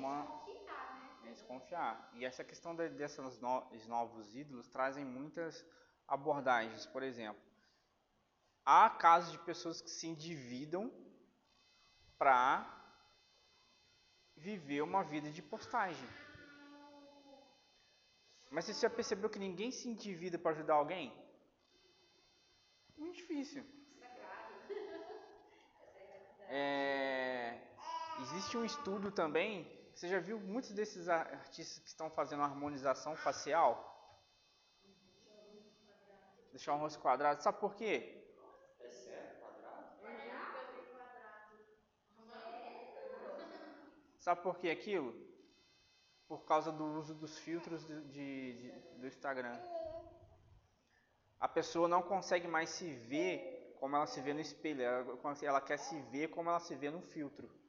Uma 0.00 0.40
desconfiar. 1.30 2.10
E 2.14 2.24
essa 2.24 2.42
questão 2.42 2.74
de, 2.74 2.88
desses 2.90 3.86
novos 3.86 4.34
ídolos 4.34 4.68
trazem 4.68 5.04
muitas 5.04 5.64
abordagens. 6.08 6.86
Por 6.86 7.02
exemplo, 7.02 7.42
há 8.64 8.88
casos 8.90 9.32
de 9.32 9.38
pessoas 9.38 9.80
que 9.80 9.90
se 9.90 10.06
endividam 10.08 10.92
para 12.18 12.44
viver 14.36 14.82
uma 14.82 15.02
vida 15.02 15.30
de 15.30 15.42
postagem. 15.42 16.08
Mas 18.50 18.64
você 18.64 18.72
já 18.72 18.90
percebeu 18.90 19.30
que 19.30 19.38
ninguém 19.38 19.70
se 19.70 19.88
endivida 19.88 20.38
para 20.38 20.50
ajudar 20.52 20.74
alguém? 20.74 21.12
Muito 22.96 23.16
difícil. 23.16 23.64
É, 26.48 27.62
existe 28.22 28.56
um 28.56 28.64
estudo 28.64 29.12
também 29.12 29.79
você 30.00 30.08
já 30.08 30.18
viu 30.18 30.40
muitos 30.40 30.70
desses 30.70 31.10
artistas 31.10 31.78
que 31.78 31.88
estão 31.88 32.08
fazendo 32.08 32.42
harmonização 32.42 33.14
facial? 33.14 33.70
Deixar 36.52 36.72
o 36.74 36.78
rosto 36.78 36.98
quadrado. 36.98 37.42
Sabe 37.42 37.60
por 37.60 37.74
quê? 37.74 38.16
Sabe 44.18 44.40
por 44.40 44.56
que 44.56 44.70
aquilo? 44.70 45.14
Por 46.26 46.46
causa 46.46 46.72
do 46.72 46.82
uso 46.98 47.14
dos 47.14 47.38
filtros 47.38 47.86
de, 47.86 48.00
de, 48.04 48.52
de, 48.54 48.70
do 49.00 49.06
Instagram. 49.06 49.60
A 51.38 51.46
pessoa 51.46 51.86
não 51.86 52.00
consegue 52.00 52.48
mais 52.48 52.70
se 52.70 52.90
ver 52.90 53.76
como 53.78 53.96
ela 53.96 54.06
se 54.06 54.22
vê 54.22 54.32
no 54.32 54.40
espelho. 54.40 54.80
Ela, 54.80 55.36
ela 55.42 55.60
quer 55.60 55.76
se 55.76 56.00
ver 56.04 56.28
como 56.28 56.48
ela 56.48 56.60
se 56.60 56.74
vê 56.74 56.90
no 56.90 57.02
filtro. 57.02 57.59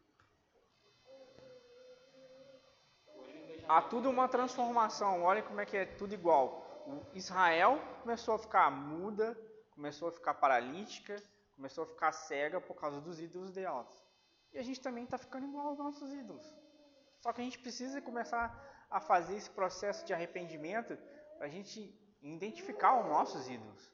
Há 3.78 3.82
tudo 3.82 4.10
uma 4.10 4.28
transformação. 4.28 5.24
Olha 5.24 5.42
como 5.42 5.62
é 5.62 5.66
que 5.66 5.78
é 5.78 5.86
tudo 5.86 6.14
igual. 6.14 6.84
O 6.86 7.18
Israel 7.18 7.80
começou 8.02 8.36
a 8.36 8.40
ficar 8.40 8.70
muda, 8.70 9.38
começou 9.72 10.10
a 10.10 10.12
ficar 10.12 10.34
paralítica, 10.34 11.16
começou 11.56 11.84
a 11.84 11.88
ficar 11.88 12.12
cega 12.12 12.60
por 12.60 12.76
causa 12.76 13.00
dos 13.00 13.20
ídolos 13.20 13.52
delas. 13.52 13.88
E 14.52 14.58
a 14.58 14.64
gente 14.64 14.82
também 14.82 15.06
está 15.06 15.18
ficando 15.18 15.46
igual 15.48 15.68
aos 15.68 15.78
nossos 15.78 16.12
ídolos. 16.12 16.46
Só 17.20 17.32
que 17.32 17.40
a 17.40 17.44
gente 17.44 17.60
precisa 17.60 18.02
começar 18.02 18.46
a 18.90 19.00
fazer 19.00 19.38
esse 19.38 19.50
processo 19.50 20.06
de 20.06 20.14
arrependimento 20.14 20.98
para 21.38 21.46
a 21.46 21.50
gente 21.50 21.98
identificar 22.22 23.00
os 23.00 23.06
nossos 23.06 23.48
ídolos. 23.48 23.90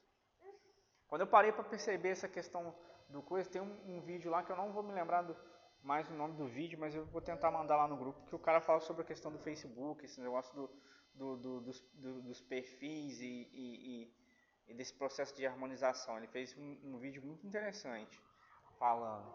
Quando 1.06 1.22
eu 1.22 1.26
parei 1.26 1.52
para 1.52 1.62
perceber 1.62 2.10
essa 2.10 2.28
questão 2.28 2.74
do 3.08 3.22
coisa, 3.22 3.48
tem 3.48 3.62
um, 3.62 3.96
um, 3.96 4.00
vídeo 4.00 4.30
lá 4.30 4.42
que 4.42 4.50
eu 4.50 4.56
não 4.56 4.72
vou 4.72 4.82
me 4.82 4.92
lembrar 4.92 5.22
do, 5.22 5.36
mais 5.82 6.08
o 6.10 6.14
nome 6.14 6.34
do 6.34 6.46
vídeo, 6.46 6.78
mas 6.78 6.94
eu 6.94 7.04
vou 7.06 7.20
tentar 7.20 7.50
mandar 7.50 7.76
lá 7.76 7.88
no 7.88 7.96
grupo, 7.96 8.20
que 8.26 8.34
o 8.34 8.38
cara 8.38 8.60
fala 8.60 8.80
sobre 8.80 9.02
a 9.02 9.04
questão 9.04 9.30
do 9.32 9.38
Facebook, 9.38 10.04
esse 10.04 10.20
negócio 10.20 10.54
do, 10.54 10.70
do, 11.14 11.36
do 11.36 11.60
dos, 11.60 11.80
dos, 11.94 12.40
perfis 12.40 13.20
e, 13.20 13.48
e, 13.52 14.12
e, 14.68 14.74
desse 14.74 14.92
processo 14.94 15.34
de 15.34 15.46
harmonização. 15.46 16.16
Ele 16.16 16.26
fez 16.26 16.56
um, 16.56 16.76
um 16.84 16.98
vídeo 16.98 17.22
muito 17.22 17.46
interessante 17.46 18.20
falando. 18.78 19.32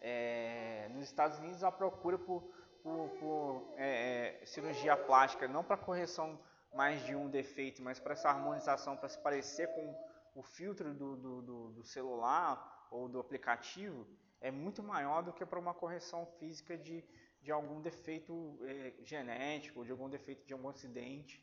É, 0.00 0.88
nos 0.92 1.04
Estados 1.04 1.38
Unidos 1.38 1.64
a 1.64 1.72
procura 1.72 2.18
por, 2.18 2.42
por, 2.82 3.08
por 3.18 3.74
é, 3.76 4.40
é, 4.42 4.46
cirurgia 4.46 4.96
plástica, 4.96 5.48
não 5.48 5.64
para 5.64 5.76
correção 5.76 6.38
mais 6.74 7.04
de 7.04 7.14
um 7.14 7.28
defeito, 7.28 7.82
mas 7.82 7.98
para 7.98 8.12
essa 8.12 8.28
harmonização, 8.28 8.96
para 8.96 9.08
se 9.08 9.18
parecer 9.18 9.68
com 9.68 9.96
o 10.34 10.42
filtro 10.42 10.92
do, 10.92 11.16
do, 11.16 11.42
do, 11.42 11.72
do 11.72 11.84
celular 11.84 12.88
ou 12.90 13.08
do 13.08 13.18
aplicativo, 13.18 14.06
é 14.44 14.50
muito 14.50 14.82
maior 14.82 15.22
do 15.22 15.32
que 15.32 15.44
para 15.46 15.58
uma 15.58 15.72
correção 15.72 16.26
física 16.38 16.76
de, 16.76 17.02
de 17.40 17.50
algum 17.50 17.80
defeito 17.80 18.58
é, 18.60 18.92
genético, 19.02 19.82
de 19.86 19.90
algum 19.90 20.08
defeito 20.16 20.44
de 20.44 20.52
algum 20.52 20.68
acidente. 20.68 21.42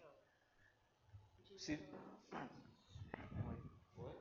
Se... 1.57 1.73
Oi? 3.97 4.13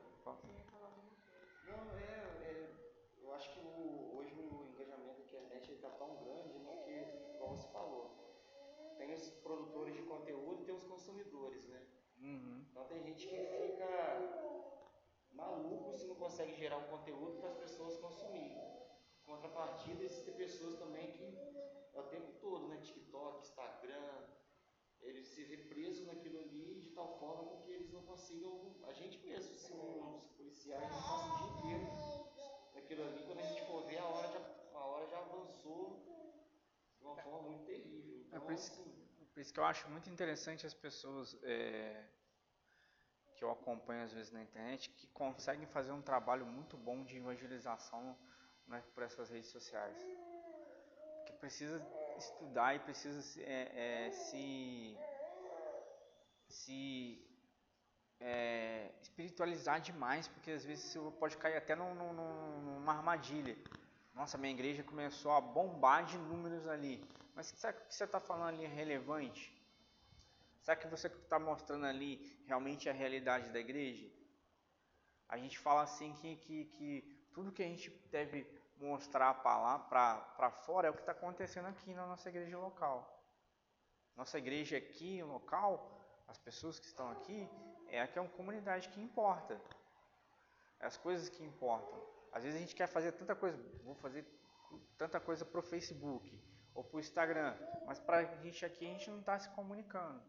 Não, 1.67 1.81
é, 1.95 2.09
é, 2.49 2.71
eu 3.21 3.31
acho 3.35 3.53
que 3.53 3.59
o, 3.59 4.17
hoje 4.17 4.33
o 4.33 4.73
engajamento 4.73 5.19
da 5.19 5.25
internet 5.27 5.71
está 5.73 5.89
tão 5.91 6.15
grande, 6.23 6.57
né, 6.57 6.73
que, 6.83 7.37
como 7.37 7.55
você 7.55 7.67
falou, 7.67 8.03
tem 8.97 9.13
os 9.13 9.29
produtores 9.45 9.95
de 9.95 10.01
conteúdo 10.01 10.63
e 10.63 10.65
tem 10.65 10.73
os 10.73 10.83
consumidores, 10.85 11.67
né? 11.67 11.81
Uhum. 12.19 12.65
Então 12.71 12.83
tem 12.85 13.03
gente 13.03 13.27
que 13.27 13.37
fica 13.37 14.50
maluco 15.41 15.97
se 15.97 16.05
não 16.05 16.15
consegue 16.15 16.53
gerar 16.55 16.77
um 16.77 16.87
conteúdo 16.95 17.39
para 17.39 17.49
as 17.49 17.57
pessoas 17.57 17.97
consumirem 17.97 18.71
contrapartida, 19.25 20.03
existem 20.03 20.33
pessoas 20.35 20.75
também 20.77 21.11
que 21.11 21.25
é 21.93 21.99
o 21.99 22.03
tempo 22.03 22.31
todo, 22.39 22.67
né? 22.67 22.77
TikTok, 22.77 23.41
Instagram, 23.41 24.27
eles 25.01 25.27
se 25.27 25.43
vê 25.43 25.57
presos 25.57 26.05
naquilo 26.05 26.39
ali 26.39 26.79
de 26.79 26.89
tal 26.91 27.17
forma 27.19 27.57
que 27.61 27.71
eles 27.71 27.91
não 27.91 28.03
consigam. 28.03 28.75
A 28.83 28.93
gente 28.93 29.17
mesmo, 29.25 29.53
se 29.55 29.73
os 29.73 30.27
policiais 30.37 30.89
passam 30.89 31.33
o 31.33 31.37
dia 31.37 31.77
inteiro 31.77 31.87
naquilo 32.75 33.03
ali, 33.03 33.23
quando 33.25 33.39
a 33.39 33.43
gente 33.43 33.65
for 33.65 33.83
ver, 33.85 33.97
a 33.97 34.05
hora 34.05 34.27
já, 34.27 34.41
a 34.73 34.85
hora 34.85 35.07
já 35.07 35.17
avançou 35.19 35.99
de 36.99 37.05
uma 37.05 37.15
forma 37.15 37.41
muito 37.41 37.65
terrível. 37.65 38.21
Então, 38.27 38.37
é 38.37 38.41
por, 38.41 38.53
isso, 38.53 38.71
assim, 38.71 38.91
por 39.33 39.39
isso 39.39 39.53
que 39.53 39.59
eu 39.59 39.65
acho 39.65 39.89
muito 39.89 40.09
interessante 40.09 40.65
as 40.65 40.73
pessoas. 40.73 41.37
É 41.43 42.05
que 43.41 43.45
eu 43.45 43.49
acompanho 43.49 44.03
às 44.03 44.13
vezes 44.13 44.31
na 44.31 44.43
internet, 44.43 44.91
que 44.91 45.07
conseguem 45.07 45.65
fazer 45.65 45.91
um 45.91 46.01
trabalho 46.01 46.45
muito 46.45 46.77
bom 46.77 47.03
de 47.03 47.17
evangelização 47.17 48.15
né, 48.67 48.83
por 48.93 49.01
essas 49.01 49.31
redes 49.31 49.49
sociais. 49.49 49.97
Que 51.25 51.33
precisa 51.33 51.83
estudar 52.19 52.75
e 52.75 52.79
precisa 52.79 53.19
é, 53.41 53.61
é, 53.85 54.11
se, 54.11 54.95
se 56.47 57.27
é, 58.19 58.91
espiritualizar 59.01 59.81
demais, 59.81 60.27
porque 60.27 60.51
às 60.51 60.63
vezes 60.63 60.83
você 60.83 60.99
pode 61.17 61.35
cair 61.37 61.57
até 61.57 61.75
num, 61.75 61.95
num, 61.95 62.13
numa 62.13 62.93
armadilha. 62.93 63.57
Nossa, 64.13 64.37
minha 64.37 64.53
igreja 64.53 64.83
começou 64.83 65.31
a 65.31 65.41
bombar 65.41 66.05
de 66.05 66.15
números 66.15 66.67
ali. 66.67 67.03
Mas 67.33 67.47
será 67.47 67.73
que 67.73 67.81
o 67.81 67.85
que 67.87 67.95
você 67.95 68.03
está 68.03 68.19
falando 68.19 68.49
ali 68.49 68.65
é 68.65 68.67
relevante? 68.67 69.51
Será 70.61 70.75
que 70.75 70.87
você 70.87 71.07
está 71.07 71.39
mostrando 71.39 71.85
ali 71.85 72.43
realmente 72.45 72.87
a 72.89 72.93
realidade 72.93 73.49
da 73.51 73.59
igreja? 73.59 74.11
A 75.27 75.37
gente 75.37 75.57
fala 75.57 75.81
assim 75.81 76.13
que, 76.13 76.35
que, 76.35 76.65
que 76.65 77.27
tudo 77.33 77.51
que 77.51 77.63
a 77.63 77.67
gente 77.67 77.89
deve 78.11 78.45
mostrar 78.77 79.33
para 79.35 80.51
fora 80.65 80.87
é 80.87 80.91
o 80.91 80.93
que 80.93 80.99
está 80.99 81.13
acontecendo 81.13 81.67
aqui 81.67 81.93
na 81.93 82.05
nossa 82.05 82.29
igreja 82.29 82.57
local. 82.57 83.23
Nossa 84.15 84.37
igreja 84.37 84.77
aqui, 84.77 85.23
local, 85.23 85.99
as 86.27 86.37
pessoas 86.37 86.79
que 86.79 86.85
estão 86.85 87.09
aqui, 87.11 87.49
é 87.87 88.01
aqui 88.01 88.19
é 88.19 88.21
uma 88.21 88.29
comunidade 88.31 88.89
que 88.89 89.01
importa. 89.01 89.59
É 90.79 90.85
as 90.85 90.97
coisas 90.97 91.29
que 91.29 91.43
importam. 91.43 92.01
Às 92.31 92.43
vezes 92.43 92.57
a 92.57 92.61
gente 92.61 92.75
quer 92.75 92.87
fazer 92.87 93.11
tanta 93.13 93.35
coisa, 93.35 93.57
vou 93.83 93.95
fazer 93.95 94.25
tanta 94.97 95.19
coisa 95.19 95.45
para 95.45 95.59
o 95.59 95.63
Facebook 95.63 96.39
ou 96.73 96.83
para 96.83 96.97
o 96.97 96.99
Instagram, 96.99 97.57
mas 97.85 97.99
para 97.99 98.17
a 98.19 98.23
gente 98.43 98.65
aqui 98.65 98.85
a 98.85 98.89
gente 98.89 99.09
não 99.09 99.19
está 99.19 99.37
se 99.37 99.49
comunicando. 99.49 100.21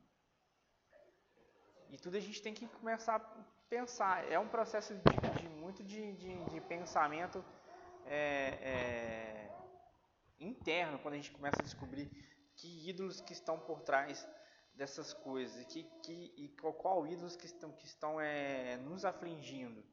E 1.92 1.98
tudo 1.98 2.16
a 2.16 2.20
gente 2.20 2.40
tem 2.40 2.54
que 2.54 2.66
começar 2.66 3.16
a 3.16 3.20
pensar. 3.68 4.26
É 4.32 4.38
um 4.38 4.48
processo 4.48 4.94
de, 4.94 5.42
de 5.42 5.48
muito 5.50 5.84
de, 5.84 6.12
de, 6.14 6.44
de 6.44 6.60
pensamento 6.62 7.44
é, 8.06 8.18
é, 8.62 9.50
interno 10.40 10.98
quando 11.00 11.12
a 11.12 11.16
gente 11.18 11.30
começa 11.30 11.60
a 11.60 11.62
descobrir 11.62 12.10
que 12.56 12.88
ídolos 12.88 13.20
que 13.20 13.34
estão 13.34 13.58
por 13.58 13.82
trás 13.82 14.26
dessas 14.74 15.12
coisas 15.12 15.60
e, 15.60 15.66
que, 15.66 15.82
que, 16.02 16.32
e 16.34 16.48
qual, 16.58 16.72
qual 16.72 17.06
ídolos 17.06 17.36
que 17.36 17.44
estão, 17.44 17.70
que 17.72 17.84
estão 17.84 18.18
é, 18.18 18.78
nos 18.78 19.04
afligindo. 19.04 19.84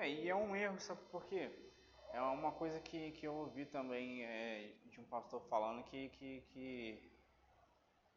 É, 0.00 0.08
e 0.08 0.28
é 0.28 0.34
um 0.34 0.54
erro, 0.54 0.78
sabe 0.78 1.00
por 1.10 1.24
quê? 1.24 1.50
É 2.12 2.20
uma 2.20 2.52
coisa 2.52 2.78
que, 2.80 3.10
que 3.12 3.26
eu 3.26 3.34
ouvi 3.34 3.66
também 3.66 4.24
é, 4.24 4.72
de 4.86 5.00
um 5.00 5.04
pastor 5.04 5.40
falando 5.50 5.82
que, 5.82 6.08
que, 6.10 6.40
que, 6.52 7.12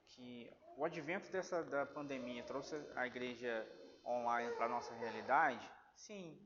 que 0.10 0.54
o 0.78 0.86
advento 0.86 1.32
dessa 1.32 1.64
da 1.64 1.84
pandemia 1.86 2.44
trouxe 2.44 2.76
a 2.96 3.08
igreja 3.08 3.68
online 4.06 4.54
para 4.56 4.70
nossa 4.70 4.94
realidade, 4.94 5.68
sim, 5.96 6.40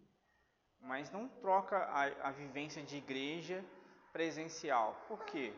mas 0.79 1.11
não 1.11 1.27
troca 1.27 1.77
a, 1.79 2.29
a 2.29 2.31
vivência 2.31 2.81
de 2.81 2.95
igreja 2.95 3.63
presencial. 4.13 4.95
Por 5.07 5.25
quê? 5.25 5.53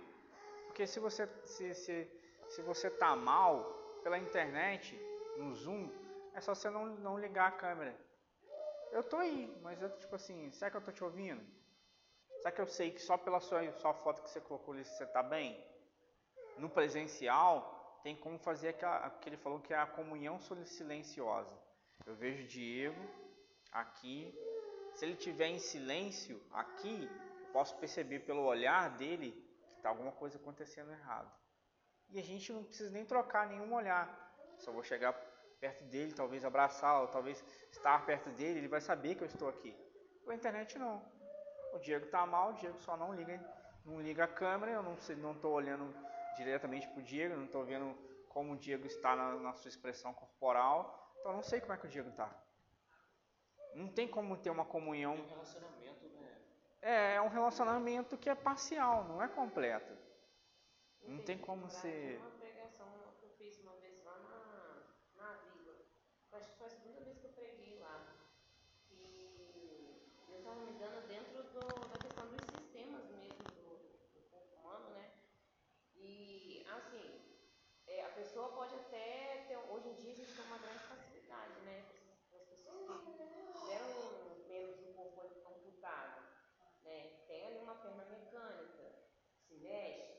Porque 0.65 0.87
se 0.87 0.99
você 0.99 1.27
se, 1.45 1.75
se, 1.75 2.07
se 2.49 2.61
você 2.63 2.89
tá 2.89 3.15
mal 3.15 3.63
pela 4.03 4.17
internet, 4.17 4.99
no 5.37 5.53
Zoom, 5.53 5.87
É 6.33 6.41
só 6.41 6.55
você 6.55 6.69
não, 6.69 6.85
não 6.97 7.19
ligar 7.19 7.47
a 7.47 7.51
câmera. 7.51 8.06
Eu 8.91 9.03
tô 9.03 9.17
aí, 9.17 9.55
mas 9.61 9.81
eu, 9.81 9.89
tipo 9.97 10.15
assim, 10.15 10.51
será 10.51 10.71
que 10.71 10.77
eu 10.77 10.81
tô 10.81 10.91
te 10.91 11.03
ouvindo? 11.03 11.43
Será 12.37 12.51
que 12.51 12.61
eu 12.61 12.67
sei 12.67 12.91
que 12.91 13.01
só 13.01 13.17
pela 13.17 13.39
sua, 13.39 13.71
sua 13.73 13.93
foto 13.93 14.21
que 14.21 14.29
você 14.29 14.39
colocou 14.41 14.73
ali 14.73 14.83
você 14.83 15.05
tá 15.05 15.21
bem? 15.21 15.63
No 16.57 16.69
presencial, 16.69 17.99
tem 18.03 18.15
como 18.15 18.39
fazer 18.39 18.69
aquela, 18.69 19.09
que 19.09 19.29
ele 19.29 19.37
falou 19.37 19.59
que 19.59 19.73
é 19.73 19.77
a 19.77 19.85
comunhão 19.85 20.39
silenciosa. 20.39 21.51
Eu 22.05 22.15
vejo 22.15 22.43
o 22.43 22.47
Diego 22.47 23.01
aqui. 23.71 24.33
Se 24.93 25.05
ele 25.05 25.15
tiver 25.15 25.47
em 25.47 25.59
silêncio 25.59 26.41
aqui, 26.51 27.09
eu 27.41 27.51
posso 27.51 27.75
perceber 27.77 28.19
pelo 28.21 28.43
olhar 28.43 28.89
dele 28.97 29.31
que 29.67 29.73
está 29.75 29.89
alguma 29.89 30.11
coisa 30.11 30.37
acontecendo 30.37 30.91
errado. 30.91 31.31
E 32.09 32.19
a 32.19 32.23
gente 32.23 32.51
não 32.51 32.63
precisa 32.63 32.89
nem 32.89 33.05
trocar 33.05 33.47
nenhum 33.47 33.73
olhar. 33.73 34.07
Só 34.57 34.71
vou 34.71 34.83
chegar 34.83 35.13
perto 35.59 35.83
dele, 35.85 36.13
talvez 36.13 36.45
abraçá-lo, 36.45 37.07
talvez 37.07 37.43
estar 37.71 38.05
perto 38.05 38.29
dele, 38.31 38.59
ele 38.59 38.67
vai 38.67 38.81
saber 38.81 39.15
que 39.15 39.23
eu 39.23 39.27
estou 39.27 39.49
aqui. 39.49 39.75
Com 40.23 40.31
a 40.31 40.35
internet 40.35 40.77
não. 40.77 41.01
O 41.73 41.79
Diego 41.79 42.05
está 42.05 42.25
mal, 42.25 42.51
o 42.51 42.53
Diego 42.53 42.77
só 42.79 42.95
não 42.95 43.13
liga, 43.13 43.39
não 43.85 44.01
liga 44.01 44.23
a 44.23 44.27
câmera, 44.27 44.71
eu 44.71 44.83
não 44.83 44.97
não 45.17 45.31
estou 45.31 45.53
olhando 45.53 45.93
diretamente 46.35 46.87
para 46.87 46.99
o 46.99 47.03
Diego, 47.03 47.35
não 47.35 47.45
estou 47.45 47.63
vendo 47.65 47.95
como 48.29 48.53
o 48.53 48.57
Diego 48.57 48.85
está 48.85 49.15
na, 49.15 49.35
na, 49.35 49.53
sua 49.53 49.69
expressão 49.69 50.13
corporal, 50.13 51.13
então 51.19 51.31
eu 51.31 51.35
não 51.35 51.43
sei 51.43 51.59
como 51.59 51.73
é 51.73 51.77
que 51.77 51.85
o 51.85 51.89
Diego 51.89 52.09
está. 52.09 52.29
Não 53.73 53.87
tem 53.89 54.07
como 54.07 54.37
ter 54.37 54.49
uma 54.49 54.65
comunhão. 54.65 55.13
É 55.13 55.19
um 55.19 55.27
relacionamento, 55.27 56.07
né? 56.07 56.37
É, 56.81 57.15
é 57.15 57.21
um 57.21 57.27
relacionamento 57.27 58.17
que 58.17 58.29
é 58.29 58.35
parcial, 58.35 59.03
não 59.03 59.21
é 59.21 59.27
completo. 59.27 59.97
Não 61.07 61.19
tem 61.23 61.37
como 61.37 61.69
ser. 61.69 62.19
Uma 62.19 62.31
pregação 62.31 62.85
que 63.17 63.23
eu 63.23 63.29
fiz 63.37 63.57
uma 63.59 63.71
vez 63.77 64.03
lá 64.03 64.19
na, 64.19 65.23
na 65.23 65.33
vila. 65.47 65.73
Acho 66.33 66.49
que 66.51 66.57
foi 66.57 66.67
a 66.67 66.69
segunda 66.69 66.99
vez 66.99 67.17
que 67.17 67.27
eu 67.27 67.31
preguei 67.31 67.79
lá. 67.79 68.13
E 68.91 70.03
eu 70.29 70.37
estava 70.39 70.59
me 70.65 70.73
dando 70.73 71.07
dentro 71.07 71.43
do, 71.43 71.59
da 71.87 71.97
questão 71.97 72.27
dos 72.27 72.43
sistemas 72.59 73.09
mesmo 73.09 73.41
do, 73.55 73.79
do 74.15 74.21
corpo 74.29 74.53
humano, 74.59 74.89
né? 74.95 75.11
E 75.95 76.65
assim, 76.75 77.21
é, 77.87 78.03
a 78.03 78.09
pessoa 78.09 78.49
pode 78.49 78.75
até 78.75 79.45
ter. 79.47 79.57
Hoje 79.57 79.87
em 79.87 79.95
dia 79.95 80.11
a 80.11 80.15
gente 80.15 80.35
tem 80.35 80.45
uma 80.45 80.57
grande 80.57 80.79
facilidade, 80.79 81.57
né? 81.61 81.85
Para 82.29 82.39
as 82.39 82.45
pessoas 82.47 83.01
que 83.05 83.13
tiveram 83.13 83.87
membros 84.45 84.77
do 84.81 84.93
corpo 84.93 85.23
amputado, 85.47 86.21
né? 86.83 87.13
Tem 87.27 87.47
ali 87.47 87.59
uma 87.59 87.75
perna 87.75 88.03
mecânica, 88.03 88.91
se 89.47 89.55
mexe 89.55 90.17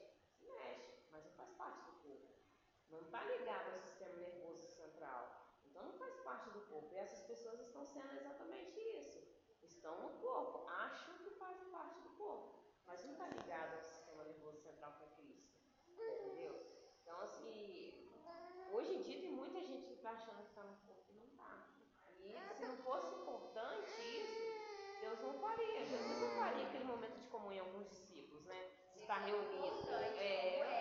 não 2.90 2.97
está 3.08 3.24
ligado 3.24 3.72
ao 3.72 3.80
sistema 3.80 4.16
nervoso 4.16 4.66
central. 4.66 5.22
Então 5.64 5.82
não 5.82 5.92
faz 5.94 6.14
parte 6.20 6.50
do 6.50 6.60
corpo. 6.68 6.92
E 6.92 6.98
essas 6.98 7.22
pessoas 7.22 7.58
estão 7.60 7.84
sendo 7.84 8.12
exatamente 8.14 8.78
isso. 8.80 9.26
Estão 9.62 9.96
no 10.02 10.10
corpo, 10.20 10.68
acham 10.68 11.16
que 11.18 11.30
fazem 11.30 11.64
parte 11.70 12.00
do 12.00 12.10
corpo, 12.10 12.58
mas 12.86 13.04
não 13.04 13.12
está 13.12 13.28
ligado 13.28 13.74
ao 13.76 13.82
sistema 13.82 14.24
nervoso 14.24 14.58
central 14.58 14.92
para 14.98 15.06
Cristo. 15.16 15.56
Entendeu? 15.86 16.54
Então, 17.02 17.20
assim, 17.20 18.10
hoje 18.72 18.94
em 18.96 19.02
dia 19.02 19.20
tem 19.20 19.32
muita 19.32 19.60
gente 19.62 19.86
que 19.86 19.94
está 19.94 20.10
achando 20.10 20.42
que 20.42 20.50
está 20.50 20.62
no 20.62 20.76
corpo 20.86 21.10
e 21.10 21.14
não 21.14 21.24
está. 21.24 21.66
E 22.20 22.54
se 22.54 22.66
não 22.66 22.76
fosse 22.78 23.14
importante 23.14 23.90
isso, 24.20 25.00
Deus 25.00 25.20
não 25.20 25.32
faria. 25.40 25.86
Jesus 25.86 26.20
não 26.20 26.30
faria 26.36 26.66
aquele 26.66 26.84
momento 26.84 27.18
de 27.18 27.28
comunhão 27.28 27.70
com 27.72 27.78
os 27.78 27.88
discípulos, 27.88 28.44
né? 28.44 28.70
Estar 28.96 29.18
reunido. 29.24 29.64
É, 30.18 30.78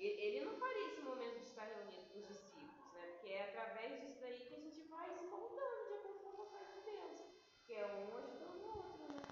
ele 0.00 0.44
não 0.46 0.56
faria 0.56 0.86
esse 0.86 1.02
momento 1.02 1.38
de 1.38 1.44
estar 1.44 1.64
reunido 1.64 2.04
com 2.10 2.18
os 2.20 2.28
discípulos, 2.28 2.92
né? 2.94 3.06
Porque 3.12 3.28
é 3.28 3.50
através 3.50 4.00
disso 4.00 4.18
daí 4.20 4.40
que 4.40 4.54
a 4.54 4.58
gente 4.58 4.80
vai 4.88 5.10
se 5.10 5.24
moldando 5.24 5.86
de 5.86 5.92
acordo 5.94 6.18
com 6.20 6.28
a 6.30 6.44
vontade 6.44 6.72
de 6.72 6.80
Deus, 6.90 7.20
que 7.66 7.74
é 7.74 7.86
um 7.86 8.16
ajudando 8.16 8.62
o 8.62 8.78
outro, 8.78 9.12
né? 9.12 9.22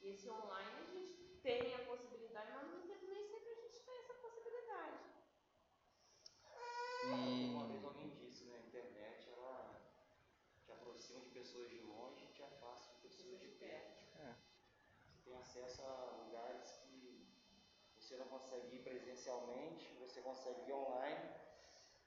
E 0.00 0.11
esse 0.22 0.30
online 0.30 0.70
a 0.78 0.84
gente 0.84 1.14
tem 1.42 1.74
a 1.74 1.78
possibilidade, 1.80 2.52
mas 2.54 2.70
nem 3.02 3.26
sempre 3.26 3.50
a 3.50 3.54
gente 3.56 3.80
tem 3.80 3.98
essa 3.98 4.14
possibilidade. 4.14 4.98
E... 7.06 7.50
Uma 7.50 7.66
vez 7.66 7.84
alguém 7.84 8.10
disse, 8.10 8.44
né? 8.44 8.54
A 8.54 8.66
internet 8.68 9.28
ela 9.32 9.80
te 10.64 10.70
aproxima 10.70 11.20
de 11.22 11.30
pessoas 11.30 11.68
de 11.68 11.80
longe 11.80 12.24
e 12.24 12.32
te 12.34 12.42
afasta 12.44 12.94
de 12.94 13.00
pessoas 13.00 13.40
de 13.40 13.48
perto. 13.48 14.00
É. 14.20 14.36
Você 15.08 15.22
tem 15.24 15.36
acesso 15.36 15.82
a 15.82 16.24
lugares 16.24 16.82
você 17.96 18.16
não 18.16 18.26
consegue 18.26 18.76
ir 18.76 18.82
presencialmente, 18.82 19.94
você 19.94 20.20
consegue 20.20 20.68
ir 20.68 20.72
online, 20.72 21.30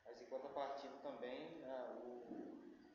mas 0.04 0.22
em 0.22 0.26
contrapartida 0.26 0.94
também 1.02 1.58
né, 1.60 2.02
o, 2.04 2.94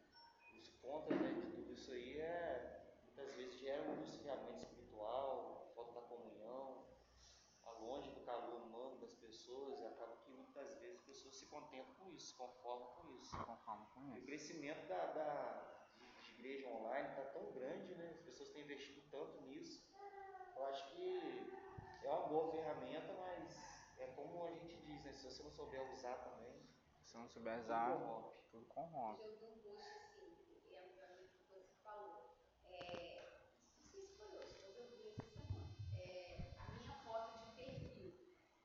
os 0.61 0.68
contras 0.80 1.20
né, 1.20 1.33
de 1.33 1.50
tudo 1.50 1.72
isso 1.72 1.90
aí 1.92 2.20
é 2.20 2.80
muitas 3.02 3.35
vezes 3.35 3.59
gera 3.59 3.83
um 3.83 4.02
esfriamento 4.02 4.62
espiritual, 5.00 5.72
falta 5.74 5.92
da 5.92 6.06
comunhão, 6.06 6.87
a 7.64 7.72
longe 7.72 8.11
do 8.11 8.20
calor 8.20 8.62
humano 8.62 8.98
das 8.98 9.14
pessoas, 9.14 9.78
e 9.80 9.87
acaba 9.87 10.16
que 10.16 10.30
muitas 10.30 10.74
se 11.50 11.56
contentam 11.56 11.94
com 11.94 12.12
isso, 12.12 12.26
se 12.28 12.34
conformam 12.34 12.88
com 12.94 13.08
isso. 13.16 13.36
Com 13.36 14.14
isso. 14.14 14.22
o 14.22 14.24
crescimento 14.24 14.86
da, 14.86 15.06
da 15.06 15.80
de 16.22 16.30
igreja 16.32 16.68
online 16.68 17.08
está 17.08 17.22
tão 17.32 17.50
grande, 17.52 17.94
né? 17.96 18.10
as 18.14 18.20
pessoas 18.20 18.50
têm 18.50 18.62
investido 18.62 19.02
tanto 19.10 19.40
nisso. 19.42 19.82
Eu 20.56 20.66
acho 20.66 20.94
que 20.94 21.52
é 22.04 22.08
uma 22.08 22.28
boa 22.28 22.52
ferramenta, 22.52 23.12
mas 23.14 23.98
é 23.98 24.06
como 24.14 24.46
a 24.46 24.50
gente 24.52 24.76
diz, 24.82 25.04
né? 25.04 25.12
Se 25.12 25.24
você 25.24 25.42
não 25.42 25.50
souber 25.50 25.82
usar 25.92 26.14
também. 26.18 26.68
Se 27.02 27.16
não 27.16 27.26
souber 27.26 27.58
usar, 27.58 27.90
tudo 27.90 27.98
corrompe. 27.98 28.50
Tudo 28.50 28.66
corrompe. 28.68 29.22
Eu 29.22 29.36
vi 29.38 29.44
um 29.46 29.58
post 29.58 29.90
assim, 29.90 30.76
entrando 30.76 31.20
no 31.20 31.28
que 31.28 31.38
você 31.48 31.64
falou. 31.82 32.36
É, 32.70 33.40
não 33.80 33.88
sei 33.88 34.06
se 34.06 34.16
foi 34.16 34.28
hoje, 34.28 34.56
mas 34.62 34.76
eu 34.76 34.86
vi 34.88 35.08
essa 35.08 35.24
semana. 35.24 35.74
É, 35.98 36.52
a 36.58 36.70
minha 36.78 36.94
foto 37.04 37.38
de 37.40 37.52
perfil. 37.56 38.14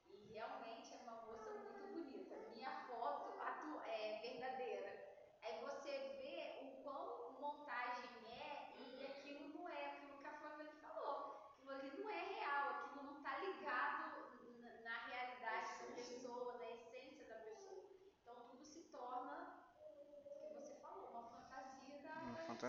E 0.07 0.33
realmente 0.33 0.93
é 0.93 0.97
uma 0.97 1.25
moça 1.25 1.49
muito 1.51 1.73
bonita. 1.79 2.35
Minha 2.53 2.71
foto 2.87 3.39
atu 3.41 3.81
é 3.87 4.19
verdadeira. 4.21 5.05
Aí 5.41 5.59
você 5.61 5.91
vê 6.17 6.59
o 6.63 6.83
quão 6.83 7.33
montagem 7.39 8.09
é 8.27 8.73
e 8.79 9.05
aquilo 9.05 9.59
não 9.59 9.69
é 9.69 9.85
aquilo 9.87 10.17
que 10.17 10.27
a 10.27 10.33
Flávia 10.33 10.71
falou. 10.81 11.53
Aquilo 11.53 11.71
ali 11.71 11.91
não 11.97 12.09
é 12.09 12.21
real, 12.21 12.69
aquilo 12.69 13.05
não 13.05 13.17
está 13.17 13.37
ligado 13.39 14.29
na, 14.59 14.69
na 14.81 15.05
realidade 15.05 15.69
da 15.79 15.95
pessoa, 15.95 16.57
na 16.57 16.71
essência 16.71 17.25
da 17.25 17.35
pessoa. 17.35 17.85
Então 18.21 18.35
tudo 18.49 18.65
se 18.65 18.83
torna, 18.85 19.55
o 19.77 20.47
que 20.47 20.53
você 20.55 20.75
falou, 20.75 21.09
uma 21.11 21.23
fantasia 21.23 22.11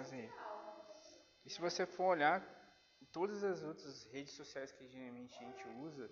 Social. 0.04 0.46
E 1.44 1.50
se 1.50 1.60
você 1.60 1.86
for 1.86 2.06
olhar, 2.06 2.42
todas 3.12 3.42
as 3.44 3.62
outras 3.62 4.04
redes 4.06 4.32
sociais 4.32 4.72
que 4.72 4.86
geralmente 4.88 5.34
a 5.38 5.46
gente 5.46 5.68
usa, 5.80 6.10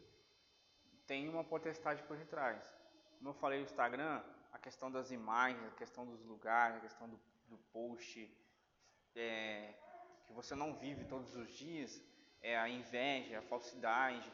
tem 1.07 1.29
uma 1.29 1.45
potestade 1.45 2.03
por 2.05 2.17
detrás. 2.17 2.63
Como 3.19 3.31
eu 3.31 3.35
falei 3.35 3.59
no 3.59 3.65
Instagram, 3.65 4.23
a 4.53 4.59
questão 4.59 4.91
das 4.91 5.11
imagens, 5.11 5.67
a 5.67 5.77
questão 5.77 6.07
dos 6.07 6.25
lugares, 6.25 6.77
a 6.77 6.81
questão 6.81 7.09
do, 7.09 7.21
do 7.49 7.59
post, 7.73 8.31
é, 9.15 9.75
que 10.27 10.33
você 10.33 10.55
não 10.55 10.75
vive 10.75 11.05
todos 11.05 11.35
os 11.37 11.53
dias, 11.53 12.03
é 12.41 12.57
a 12.57 12.69
inveja, 12.69 13.39
a 13.39 13.43
falsidade. 13.43 14.33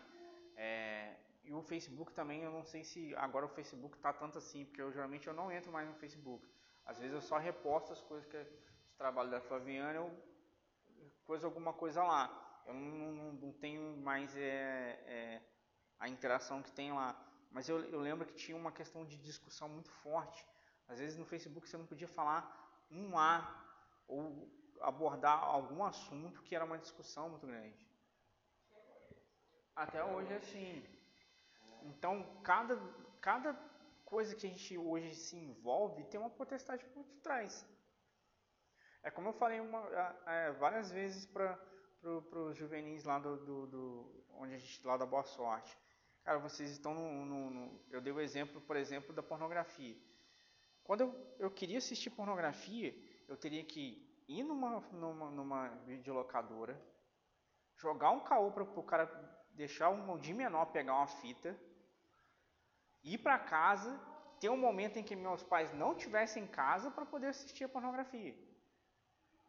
É, 0.56 1.16
e 1.42 1.52
o 1.52 1.62
Facebook 1.62 2.12
também, 2.12 2.42
eu 2.42 2.52
não 2.52 2.64
sei 2.64 2.84
se 2.84 3.14
agora 3.16 3.46
o 3.46 3.48
Facebook 3.48 3.96
está 3.96 4.12
tanto 4.12 4.38
assim, 4.38 4.64
porque 4.64 4.82
eu 4.82 4.92
geralmente 4.92 5.26
eu 5.26 5.34
não 5.34 5.50
entro 5.50 5.72
mais 5.72 5.88
no 5.88 5.94
Facebook. 5.94 6.46
Às 6.84 6.98
vezes 6.98 7.14
eu 7.14 7.20
só 7.20 7.38
reposto 7.38 7.92
as 7.92 8.02
coisas 8.02 8.26
que 8.26 8.36
trabalho 9.00 9.30
da 9.30 9.40
Flaviana, 9.40 9.94
eu 9.94 10.08
coisa 11.24 11.46
alguma 11.46 11.72
coisa 11.72 12.02
lá. 12.02 12.24
Eu 12.66 12.74
não, 12.74 13.12
não, 13.12 13.32
não 13.44 13.52
tenho 13.52 13.96
mais 13.96 14.36
é, 14.36 15.00
é, 15.16 15.42
a 15.98 16.06
interação 16.06 16.62
que 16.62 16.70
tem 16.70 16.92
lá. 16.92 17.10
Mas 17.50 17.66
eu, 17.66 17.78
eu 17.94 18.00
lembro 18.00 18.26
que 18.26 18.34
tinha 18.34 18.56
uma 18.56 18.70
questão 18.70 19.06
de 19.06 19.16
discussão 19.16 19.68
muito 19.70 19.90
forte. 20.02 20.46
Às 20.86 20.98
vezes 20.98 21.16
no 21.16 21.24
Facebook 21.24 21.66
você 21.66 21.78
não 21.78 21.86
podia 21.86 22.08
falar 22.08 22.40
um 22.90 23.16
A 23.16 23.32
ou 24.06 24.46
abordar 24.82 25.38
algum 25.44 25.82
assunto 25.82 26.42
que 26.42 26.54
era 26.54 26.64
uma 26.64 26.78
discussão 26.78 27.30
muito 27.30 27.46
grande. 27.46 27.88
Até 29.74 30.04
hoje 30.04 30.30
é 30.30 30.36
assim. 30.36 30.84
Então, 31.84 32.14
cada, 32.42 32.78
cada 33.20 33.54
coisa 34.04 34.36
que 34.36 34.46
a 34.46 34.50
gente 34.50 34.76
hoje 34.76 35.14
se 35.14 35.36
envolve 35.36 36.04
tem 36.04 36.20
uma 36.20 36.28
potestade 36.28 36.84
por 36.86 37.06
trás. 37.22 37.64
É 39.02 39.10
como 39.10 39.28
eu 39.28 39.32
falei 39.32 39.60
uma, 39.60 39.80
é, 40.26 40.52
várias 40.52 40.90
vezes 40.90 41.26
para 41.26 41.58
os 42.02 42.56
juvenis 42.56 43.04
lá 43.04 43.18
do, 43.18 43.36
do, 43.38 43.66
do, 43.66 44.24
onde 44.34 44.54
a 44.54 44.58
gente 44.58 44.86
lá 44.86 44.96
da 44.96 45.06
Boa 45.06 45.24
Sorte. 45.24 45.76
Cara, 46.22 46.38
vocês 46.38 46.70
estão 46.70 46.94
no, 46.94 47.24
no, 47.24 47.50
no, 47.50 47.80
Eu 47.90 48.00
dei 48.00 48.12
o 48.12 48.20
exemplo, 48.20 48.60
por 48.60 48.76
exemplo, 48.76 49.14
da 49.14 49.22
pornografia. 49.22 49.96
Quando 50.84 51.02
eu, 51.02 51.36
eu 51.38 51.50
queria 51.50 51.78
assistir 51.78 52.10
pornografia, 52.10 52.94
eu 53.26 53.36
teria 53.36 53.64
que 53.64 54.06
ir 54.28 54.42
numa, 54.42 54.80
numa, 54.92 55.30
numa 55.30 55.68
videolocadora, 55.86 56.80
jogar 57.76 58.10
um 58.10 58.20
caô 58.20 58.52
para 58.52 58.64
o 58.64 58.82
cara 58.82 59.06
deixar 59.52 59.88
um 59.88 60.18
de 60.18 60.34
menor 60.34 60.66
pegar 60.66 60.94
uma 60.94 61.06
fita, 61.06 61.58
ir 63.02 63.18
para 63.18 63.38
casa 63.38 63.98
ter 64.40 64.48
um 64.48 64.56
momento 64.56 64.98
em 64.98 65.02
que 65.02 65.14
meus 65.14 65.42
pais 65.42 65.72
não 65.74 65.92
estivessem 65.92 66.44
em 66.44 66.46
casa 66.46 66.90
para 66.90 67.04
poder 67.04 67.26
assistir 67.26 67.64
a 67.64 67.68
pornografia. 67.68 68.34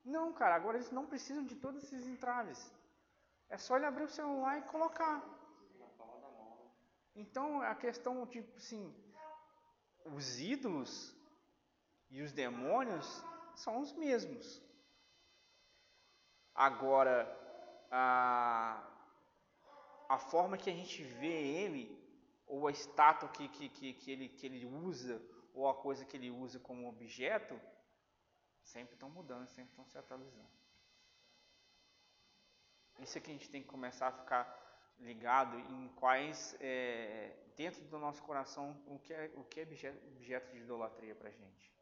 Não, 0.03 0.33
cara, 0.33 0.55
agora 0.55 0.77
eles 0.77 0.91
não 0.91 1.05
precisam 1.05 1.45
de 1.45 1.55
todos 1.55 1.83
esses 1.83 2.07
entraves. 2.07 2.71
É 3.49 3.57
só 3.57 3.75
ele 3.75 3.85
abrir 3.85 4.03
o 4.03 4.09
celular 4.09 4.57
e 4.57 4.63
colocar. 4.63 5.23
Então 7.15 7.61
a 7.61 7.75
questão, 7.75 8.25
tipo 8.25 8.55
assim, 8.57 8.95
os 10.05 10.39
ídolos 10.39 11.15
e 12.09 12.21
os 12.21 12.31
demônios 12.31 13.23
são 13.55 13.79
os 13.79 13.93
mesmos. 13.93 14.61
Agora, 16.53 17.17
a, 17.89 18.83
a 20.09 20.17
forma 20.17 20.57
que 20.57 20.69
a 20.69 20.73
gente 20.73 21.03
vê 21.03 21.63
ele, 21.63 21.97
ou 22.47 22.67
a 22.67 22.71
estátua 22.71 23.29
que, 23.29 23.47
que, 23.49 23.69
que, 23.69 23.93
que, 23.93 24.11
ele, 24.11 24.29
que 24.29 24.45
ele 24.45 24.65
usa, 24.65 25.21
ou 25.53 25.69
a 25.69 25.75
coisa 25.75 26.05
que 26.05 26.17
ele 26.17 26.29
usa 26.29 26.59
como 26.59 26.87
objeto, 26.87 27.59
sempre 28.63 28.93
estão 28.93 29.10
mudando, 29.10 29.47
sempre 29.50 29.71
estão 29.71 29.86
se 29.86 29.97
atualizando. 29.97 30.50
Isso 33.00 33.17
é 33.17 33.21
que 33.21 33.32
a 33.32 33.34
gente 33.34 33.50
tem 33.50 33.62
que 33.62 33.67
começar 33.67 34.08
a 34.08 34.12
ficar 34.12 34.62
ligado 35.00 35.58
em 35.58 35.89
quais, 35.95 36.56
é, 36.60 37.36
dentro 37.56 37.84
do 37.86 37.97
nosso 37.97 38.21
coração, 38.24 38.80
o 38.86 39.00
que 39.00 39.13
é, 39.13 39.32
o 39.36 39.43
que 39.43 39.60
é 39.60 39.63
objeto, 39.63 40.08
objeto 40.08 40.52
de 40.52 40.60
idolatria 40.60 41.15
para 41.15 41.30
a 41.30 41.32
gente. 41.32 41.80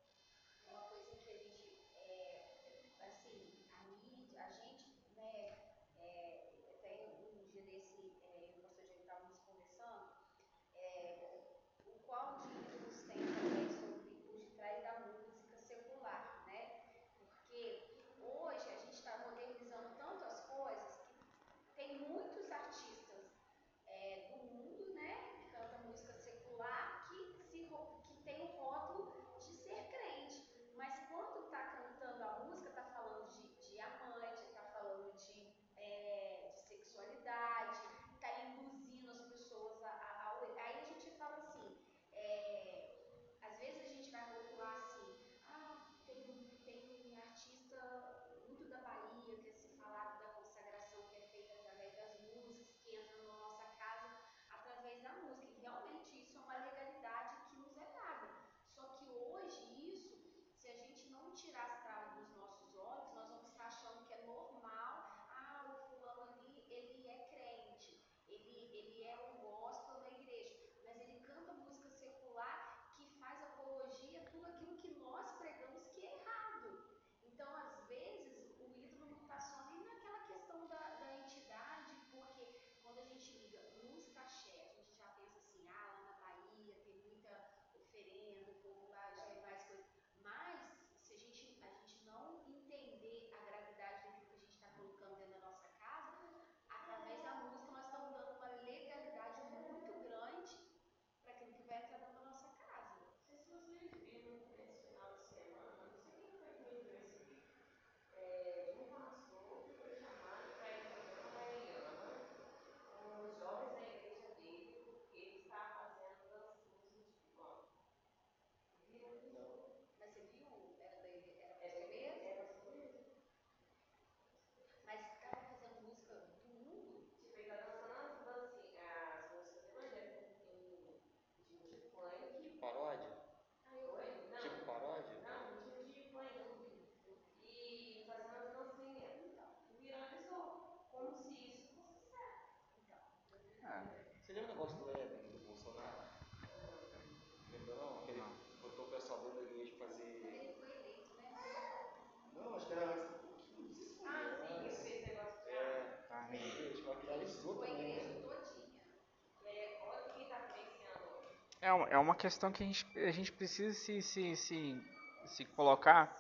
É 161.70 161.72
uma, 161.74 161.88
é 161.90 161.98
uma 162.00 162.16
questão 162.16 162.52
que 162.52 162.64
a 162.64 162.66
gente, 162.66 162.84
a 162.98 163.12
gente 163.12 163.32
precisa 163.32 163.76
se, 163.76 164.02
se, 164.02 164.36
se, 164.36 164.84
se 165.28 165.46
colocar, 165.46 166.12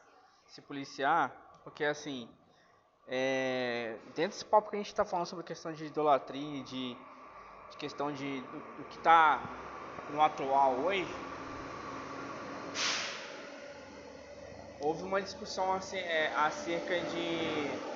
se 0.45 0.61
policiar, 0.61 1.31
porque 1.63 1.83
assim, 1.83 2.29
é, 3.07 3.95
dentro 4.13 4.37
desse 4.37 4.45
papo 4.45 4.69
que 4.69 4.75
a 4.75 4.79
gente 4.79 4.89
está 4.89 5.03
falando 5.03 5.25
sobre 5.25 5.43
questão 5.43 5.73
de 5.73 5.85
idolatria, 5.85 6.63
de, 6.65 6.95
de 7.71 7.77
questão 7.79 8.13
de, 8.13 8.41
do, 8.41 8.59
do 8.77 8.83
que 8.89 8.97
está 8.97 9.41
no 10.11 10.21
atual 10.21 10.73
hoje, 10.81 11.11
houve 14.79 15.01
uma 15.01 15.19
discussão 15.19 15.73
assim, 15.73 15.97
é, 15.97 16.31
acerca 16.35 16.99
de 16.99 17.89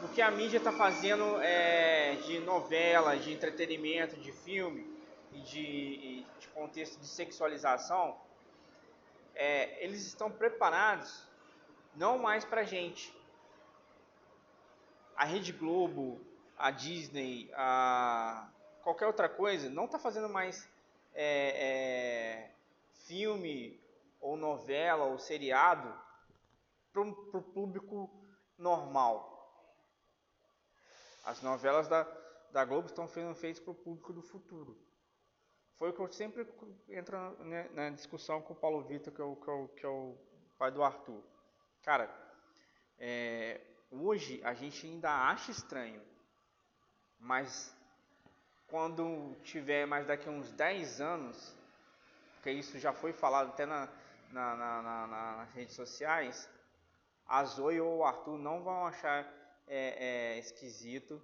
do 0.00 0.08
que 0.14 0.22
a 0.22 0.30
mídia 0.30 0.56
está 0.56 0.72
fazendo 0.72 1.42
é, 1.42 2.14
de 2.24 2.38
novela, 2.40 3.18
de 3.18 3.34
entretenimento, 3.34 4.16
de 4.16 4.32
filme 4.32 4.95
e 5.36 5.40
de, 5.42 6.26
de 6.38 6.48
contexto 6.48 6.98
de 6.98 7.06
sexualização, 7.06 8.18
é, 9.34 9.84
eles 9.84 10.06
estão 10.06 10.30
preparados 10.30 11.26
não 11.94 12.18
mais 12.18 12.44
para 12.44 12.64
gente. 12.64 13.14
A 15.14 15.24
Rede 15.24 15.52
Globo, 15.52 16.20
a 16.56 16.70
Disney, 16.70 17.50
a 17.54 18.48
qualquer 18.82 19.06
outra 19.06 19.28
coisa, 19.28 19.68
não 19.68 19.84
está 19.84 19.98
fazendo 19.98 20.28
mais 20.28 20.68
é, 21.14 21.66
é, 21.68 22.50
filme 23.06 23.78
ou 24.20 24.36
novela 24.36 25.04
ou 25.04 25.18
seriado 25.18 25.94
para 26.92 27.02
o 27.02 27.42
público 27.42 28.10
normal. 28.56 29.34
As 31.24 31.42
novelas 31.42 31.88
da, 31.88 32.04
da 32.52 32.64
Globo 32.64 32.86
estão 32.86 33.06
sendo 33.06 33.34
feitas 33.34 33.60
para 33.60 33.72
o 33.72 33.74
público 33.74 34.12
do 34.14 34.22
futuro. 34.22 34.85
Foi 35.78 35.90
o 35.90 35.92
que 35.92 36.00
eu 36.00 36.10
sempre 36.10 36.46
entro 36.88 37.18
na 37.72 37.90
discussão 37.90 38.40
com 38.40 38.54
o 38.54 38.56
Paulo 38.56 38.82
Vitor, 38.82 39.12
que 39.12 39.20
é 39.20 39.24
o, 39.24 39.36
que 39.36 39.50
é 39.50 39.68
que 39.76 39.86
é 39.86 39.88
o 39.88 40.16
pai 40.56 40.70
do 40.70 40.82
Arthur. 40.82 41.22
Cara, 41.82 42.10
é, 42.98 43.60
hoje 43.90 44.40
a 44.42 44.54
gente 44.54 44.86
ainda 44.86 45.10
acha 45.10 45.50
estranho, 45.50 46.02
mas 47.18 47.76
quando 48.68 49.36
tiver 49.42 49.86
mais 49.86 50.06
daqui 50.06 50.28
a 50.28 50.32
uns 50.32 50.50
10 50.52 51.00
anos, 51.02 51.54
porque 52.34 52.50
isso 52.52 52.78
já 52.78 52.94
foi 52.94 53.12
falado 53.12 53.50
até 53.50 53.66
na, 53.66 53.86
na, 54.32 54.56
na 54.56 55.06
nas 55.06 55.52
redes 55.52 55.74
sociais, 55.74 56.48
a 57.26 57.44
Zoe 57.44 57.80
ou 57.80 57.98
o 57.98 58.04
Arthur 58.04 58.38
não 58.38 58.62
vão 58.62 58.86
achar 58.86 59.30
é, 59.66 60.34
é, 60.34 60.38
esquisito 60.38 61.22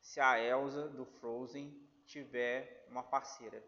se 0.00 0.20
a 0.20 0.40
Elsa 0.40 0.88
do 0.88 1.04
Frozen 1.04 1.74
tiver 2.06 2.86
uma 2.88 3.02
parceira. 3.02 3.60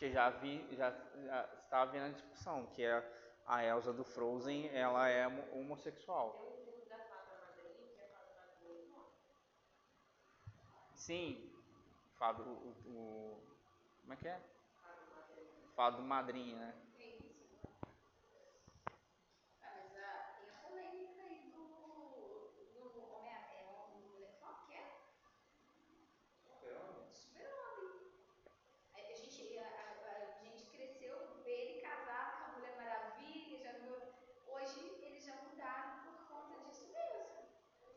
Porque 0.00 0.12
já 0.14 0.30
vi, 0.30 0.66
já, 0.74 0.90
já 1.26 1.44
estava 1.62 1.90
vendo 1.92 2.06
a 2.06 2.08
discussão, 2.08 2.64
que 2.68 2.82
é 2.82 3.04
a 3.44 3.62
Elsa 3.62 3.92
do 3.92 4.02
Frozen, 4.02 4.70
ela 4.74 5.06
é 5.10 5.26
homossexual. 5.52 6.40
Que 6.86 6.92
é. 6.94 8.10
Sim, 10.94 11.36
fado, 12.18 12.42
o, 12.44 12.70
o, 12.86 13.42
como 14.02 14.14
é 14.14 14.16
que 14.16 14.28
é? 14.28 14.40
Fado 15.74 16.02
madrinha, 16.02 16.56
né? 16.56 16.74
É 16.98 17.06
isso. 17.16 17.34
Ah, 19.62 19.72
mas 19.76 19.96
ah, 19.96 20.34
tem 20.38 20.48
a 20.50 20.54
polêmica 20.68 21.20
aí 21.22 21.50
do, 21.52 22.52
do 22.74 23.00
homem 23.00 23.30
é, 23.30 23.64
um 23.94 24.00
mulher 24.08 24.36
qualquer. 24.38 24.86
Super-homem. 27.12 28.00
Aí 28.94 29.12
A 29.12 29.14
gente, 29.14 29.58
a, 29.58 29.62
a- 29.62 30.36
a 30.40 30.44
gente 30.44 30.64
cresceu 30.66 31.16
com 31.16 31.48
ele 31.48 31.80
casado 31.80 32.44
com 32.44 32.50
a 32.50 32.54
Mulher 32.54 32.76
Maravilha, 32.76 33.58
já 33.58 33.72
viu? 33.78 33.96
Hoje 34.46 34.80
eles 35.02 35.24
já 35.24 35.34
mudaram 35.42 36.04
por 36.04 36.28
conta 36.28 36.58
disso 36.64 36.88
mesmo. 36.92 37.26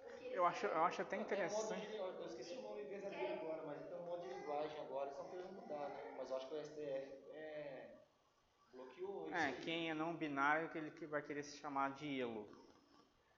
Porque 0.01 0.24
eles 0.26 0.33
Eu 0.44 0.48
acho, 0.48 0.66
eu 0.66 0.84
acho 0.84 1.02
até 1.02 1.16
um 1.16 1.20
modo 1.20 1.30
de, 1.30 1.34
interessante. 1.34 1.88
eu 2.20 2.26
esqueci 2.28 2.58
o 2.58 2.62
nome 2.64 2.84
verdadeiro 2.84 3.32
agora, 3.32 3.64
mas 3.66 3.82
tem 3.88 3.98
um 3.98 4.04
modo 4.04 4.28
de 4.28 4.34
linguagem 4.34 4.78
agora, 4.82 5.06
eles 5.06 5.14
estão 5.18 5.30
querendo 5.30 5.54
mudar, 5.54 5.88
né? 5.88 6.16
Mas 6.18 6.30
eu 6.30 6.36
acho 6.36 6.48
que 6.50 6.54
o 6.54 6.58
STF 6.62 7.30
é, 7.32 7.88
bloqueou 8.74 9.30
isso. 9.30 9.38
É, 9.38 9.46
aí. 9.46 9.62
quem 9.62 9.89
é 9.89 9.94
não 9.94 10.14
binário, 10.14 10.66
aquele 10.66 10.91
que 10.91 11.06
vai 11.06 11.22
querer 11.22 11.44
se 11.44 11.56
chamar 11.60 11.94
de 11.94 12.20
elo. 12.20 12.46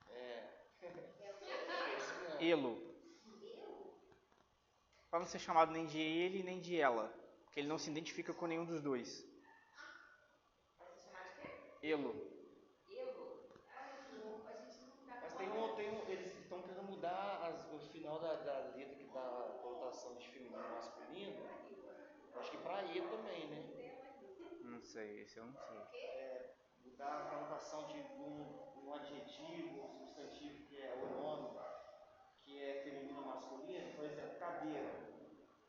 É, 0.10 0.50
é. 2.42 2.50
Elo. 2.50 2.76
Para 5.12 5.20
não 5.20 5.28
ser 5.28 5.38
chamado 5.38 5.72
nem 5.72 5.86
de 5.86 6.00
ele 6.00 6.42
nem 6.42 6.60
de 6.60 6.76
ela. 6.82 7.14
Porque 7.44 7.60
ele 7.60 7.68
não 7.68 7.78
se 7.78 7.92
identifica 7.92 8.34
com 8.34 8.48
nenhum 8.48 8.66
dos 8.66 8.82
dois. 8.82 9.24
Elo. 11.84 12.16
Ai, 13.78 13.92
que 14.10 14.16
louco, 14.16 14.48
a 14.48 14.56
gente 14.56 14.82
não 14.88 15.06
dá 15.08 15.22
Mas 15.22 15.34
conta. 15.34 15.38
tem 15.38 15.50
um, 15.52 15.76
tem 15.76 15.90
um, 15.92 16.10
eles 16.10 16.36
estão 16.46 16.62
querendo 16.62 16.84
mudar 16.84 17.42
as- 17.48 17.72
o 17.72 17.80
final 17.92 18.20
da, 18.20 18.36
da 18.36 18.60
letra 18.76 18.96
que 18.96 19.04
dá 19.14 19.22
a 19.22 19.60
conotação 19.62 20.16
de 20.16 20.28
feminino 20.30 20.66
e 20.66 20.72
masculino. 20.72 21.50
Acho 22.46 22.52
que 22.52 22.58
pra 22.60 22.84
E 22.84 23.02
também, 23.02 23.48
né? 23.48 23.58
Não 24.62 24.80
sei, 24.80 25.22
esse 25.22 25.38
eu 25.38 25.48
não 25.48 25.54
sei. 25.56 26.00
É, 26.00 26.54
mudar 26.86 27.22
a 27.22 27.30
conotação 27.32 27.88
de 27.88 27.98
um, 28.22 28.86
um 28.86 28.94
adjetivo, 28.94 29.82
um 29.82 29.98
substantivo 29.98 30.64
que 30.68 30.80
é 30.80 30.94
o 30.94 31.08
nome, 31.08 31.58
que 32.44 32.62
é 32.62 32.84
feminino 32.84 33.18
ou 33.22 33.26
masculino. 33.26 33.96
Por 33.96 34.06
exemplo, 34.06 34.38
cadeira. 34.38 34.92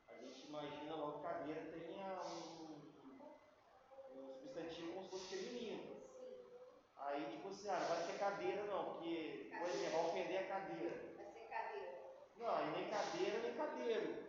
A 0.06 0.14
gente 0.16 0.48
imagina 0.48 0.96
logo 0.96 1.20
que 1.20 1.26
cadeira 1.26 1.62
tenha 1.62 2.20
um, 2.26 3.14
um 4.12 4.34
substantivo 4.34 4.92
como 4.92 5.04
se 5.04 5.08
fosse 5.08 5.34
feminino. 5.34 5.96
Aí, 6.98 7.24
tipo 7.30 7.48
assim, 7.48 7.70
ah, 7.70 7.80
não 7.80 7.88
vai 7.88 8.04
ser 8.04 8.18
cadeira 8.18 8.64
não, 8.64 8.84
porque, 8.96 9.50
por 9.58 9.66
exemplo, 9.70 9.92
vai 9.92 10.06
ofender 10.10 10.38
a 10.40 10.46
cadeira. 10.46 11.14
Vai 11.16 11.32
ser 11.32 11.48
cadeira. 11.48 11.94
Não, 12.36 12.68
e 12.68 12.70
nem 12.72 12.90
cadeira, 12.90 13.38
nem 13.38 13.54
cadeiro. 13.54 14.25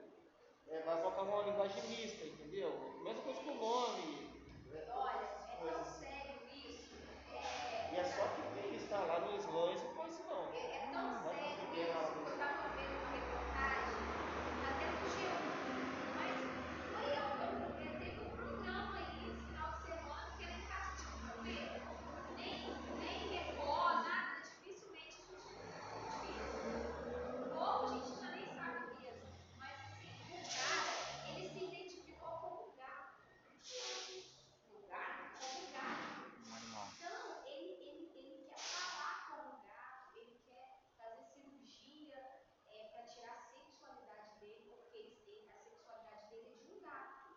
É, 0.70 0.80
vai 0.82 1.02
colocar 1.02 1.22
uma 1.24 1.44
linguagem 1.44 1.84
mista, 1.90 2.26
entendeu? 2.26 3.00
Mesma 3.04 3.22
coisa 3.24 3.40
com 3.42 3.52
o 3.52 3.56
nome. 3.56 4.28
Olha, 4.94 5.30
é 5.60 5.72
tão 5.72 5.86
sério 5.86 6.40
isso. 6.68 6.94
É, 7.32 7.94
E 7.94 7.98
é 7.98 8.04
só 8.04 8.28
que 8.30 8.42
tem 8.54 8.70
que 8.70 8.76
estar 8.84 9.00
lá 9.06 9.20
no 9.22 9.36
slam, 9.38 9.74
isso 9.74 9.86
não 9.86 9.94
faz 9.96 10.14
isso 10.14 10.24
não. 10.30 10.52
é, 10.54 10.76
é 10.76 10.88
tão 10.92 11.24
Vai 11.24 11.36
sério 11.36 11.54
ofender 11.54 11.96
a 11.96 12.02
isso 12.04 12.12
que 12.14 12.28
eu 12.30 12.34
estava 12.34 12.68
vendo 12.76 12.98
uma 13.00 13.10
reportagem, 13.10 14.02
até 14.62 14.88
no 14.92 15.06
G1, 15.08 15.58
mas 16.14 16.36
foi 16.90 17.16
algum, 17.16 17.66
é, 17.76 17.98
teve 18.00 18.20
um 18.22 18.32
programa 18.32 18.98
aí 18.98 19.32
no 19.32 19.42
final 19.46 19.72
de 19.72 19.82
semana 19.82 20.32
que 20.36 20.44
era 20.44 20.52
em 20.54 20.66
casa 20.66 20.96
de 20.98 21.04
comer. 21.06 21.38
Nem, 22.44 22.98
nem 22.98 23.30
Record, 23.30 24.02
nada, 24.04 24.42
dificilmente 24.42 25.22
a 25.22 25.26
gente 25.26 25.60
difícil. 26.00 26.64
Ou 27.56 27.84
a 27.84 27.86
gente 27.88 28.16
já 28.20 28.30
nem 28.32 28.48
sabe 28.56 28.88
mesmo. 29.00 29.30
Mas 29.56 29.76
assim, 29.82 30.18
o 30.30 30.46
cara, 30.54 30.94
ele 31.24 31.50
se 31.50 31.60
identificou 31.66 32.32
como 32.40 32.76
gato. 32.76 33.18
O 34.70 34.88
gato? 34.88 35.24
Como 35.40 35.70
gato. 35.72 36.06
Um 36.48 36.54
animal. 36.56 36.94
Então, 37.02 37.44
ele, 37.46 37.72
ele, 37.82 38.12
ele 38.16 38.44
quer 38.46 38.64
falar 38.72 39.26
como 39.28 39.62
gato, 39.64 40.18
ele 40.18 40.40
quer 40.46 40.68
fazer 40.98 41.24
cirurgia 41.34 42.16
para 42.92 43.04
tirar 43.04 43.34
a 43.36 43.50
sexualidade 43.52 44.40
dele, 44.40 44.66
porque 44.70 44.96
ele, 44.98 45.22
ele- 45.26 45.50
a 45.50 45.58
sexualidade 45.58 46.30
dele 46.30 46.48
é 46.48 46.52
de 46.56 46.66
um 46.72 46.80
gato. 46.82 47.30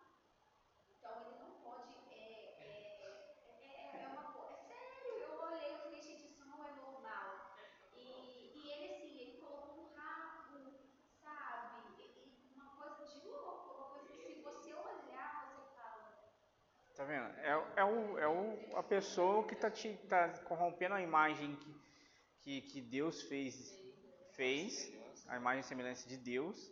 Então, 0.89 1.21
ele 1.21 1.37
não 1.39 1.51
pode. 1.63 1.93
É, 2.09 2.55
é, 2.59 2.97
é, 3.59 4.03
é 4.03 4.07
uma 4.07 4.31
coisa. 4.31 4.51
É 4.51 4.77
sério, 4.77 5.17
eu 5.19 5.41
olhei 5.41 5.73
e 5.73 5.81
falei, 5.81 6.01
gente, 6.01 6.27
isso 6.27 6.45
não 6.45 6.63
é 6.65 6.71
normal. 6.73 7.55
E, 7.93 8.51
e 8.53 8.69
ele, 8.71 8.93
assim, 8.93 9.19
ele 9.19 9.37
colocou 9.39 9.83
um 9.85 9.93
rabo, 9.93 10.71
sabe? 11.21 11.93
E- 11.97 12.49
e 12.49 12.53
uma 12.53 12.75
coisa 12.75 13.03
de 13.05 13.27
louco, 13.27 13.73
uma 13.73 13.85
coisa 13.89 14.09
que 14.09 14.33
se 14.33 14.41
você 14.41 14.73
olhar, 14.73 15.53
você 15.55 15.61
fala. 15.75 16.11
Tá 17.01 17.07
vendo? 17.07 17.25
É, 17.39 17.63
é, 17.77 17.83
o, 17.83 18.19
é 18.19 18.27
o, 18.27 18.77
a 18.77 18.83
pessoa 18.83 19.43
que 19.47 19.55
tá, 19.55 19.71
te, 19.71 19.91
tá 20.07 20.29
corrompendo 20.45 20.93
a 20.93 21.01
imagem 21.01 21.55
que, 21.55 21.81
que, 22.41 22.61
que 22.61 22.79
Deus 22.79 23.23
fez, 23.23 23.75
fez, 24.33 24.93
a 25.27 25.35
imagem 25.35 25.61
e 25.61 25.63
semelhança 25.63 26.07
de 26.07 26.15
Deus, 26.15 26.71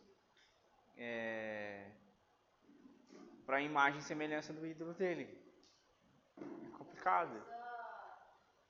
é, 0.96 1.90
para 3.44 3.58
a 3.58 3.62
imagem 3.64 4.02
e 4.02 4.04
semelhança 4.04 4.54
do 4.54 4.68
ídolo 4.68 4.94
dele. 4.94 5.28
É 6.38 6.78
complicado. 6.78 7.34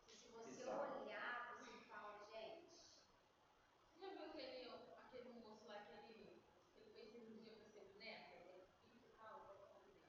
que 0.07 0.15
se 0.15 0.31
você 0.31 0.63
olhar, 0.63 1.57
você 1.59 1.73
fala, 1.89 2.25
gente. 2.31 2.71
Já 3.99 4.07
viu 4.07 4.23
aquele, 4.27 4.71
aquele 5.03 5.33
moço 5.41 5.67
lá 5.67 5.75
que 5.85 5.91
ele, 5.91 6.41
que 6.73 6.79
ele 6.79 6.91
fez 6.93 7.09
cirurgia 7.11 7.51
pra 7.51 7.67
ser 7.67 7.83
boneca? 7.91 8.31
Ele, 8.31 9.11
ah, 9.19 9.41
qual 9.43 9.43
é 9.43 9.43
o 9.43 9.57
nome 9.57 9.75
dele? 9.83 9.99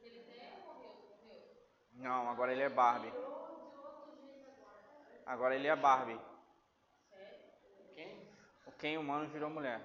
Ele 0.00 0.20
até 0.20 0.60
morreu, 0.64 0.94
morreu. 1.20 1.42
Não, 1.98 2.28
agora 2.30 2.52
ele 2.52 2.62
é 2.62 2.68
Barbie. 2.68 3.10
Virou 3.10 3.24
de 3.24 3.76
outro 3.76 4.16
jeito 4.16 4.48
agora. 4.50 5.22
Agora 5.26 5.54
ele 5.54 5.66
é 5.68 5.76
Barbie. 5.76 6.20
Quem? 7.94 8.28
O 8.66 8.72
Ken 8.72 8.96
humano 8.98 9.28
virou 9.28 9.50
mulher. 9.50 9.80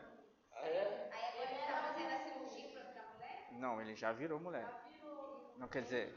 Ah, 0.52 0.60
é? 0.68 1.10
Aí 1.12 1.26
agora 1.34 1.52
ele 1.52 1.66
tá 1.66 1.82
fazendo 1.88 2.12
a 2.12 2.20
cirurgia 2.20 2.70
pra 2.70 2.84
virar 2.84 3.14
mulher? 3.14 3.48
Não, 3.54 3.82
ele 3.82 3.96
já 3.96 4.12
virou 4.12 4.40
mulher. 4.40 4.68
Virou. 4.92 5.54
Não 5.58 5.68
quer 5.68 5.82
dizer. 5.82 6.14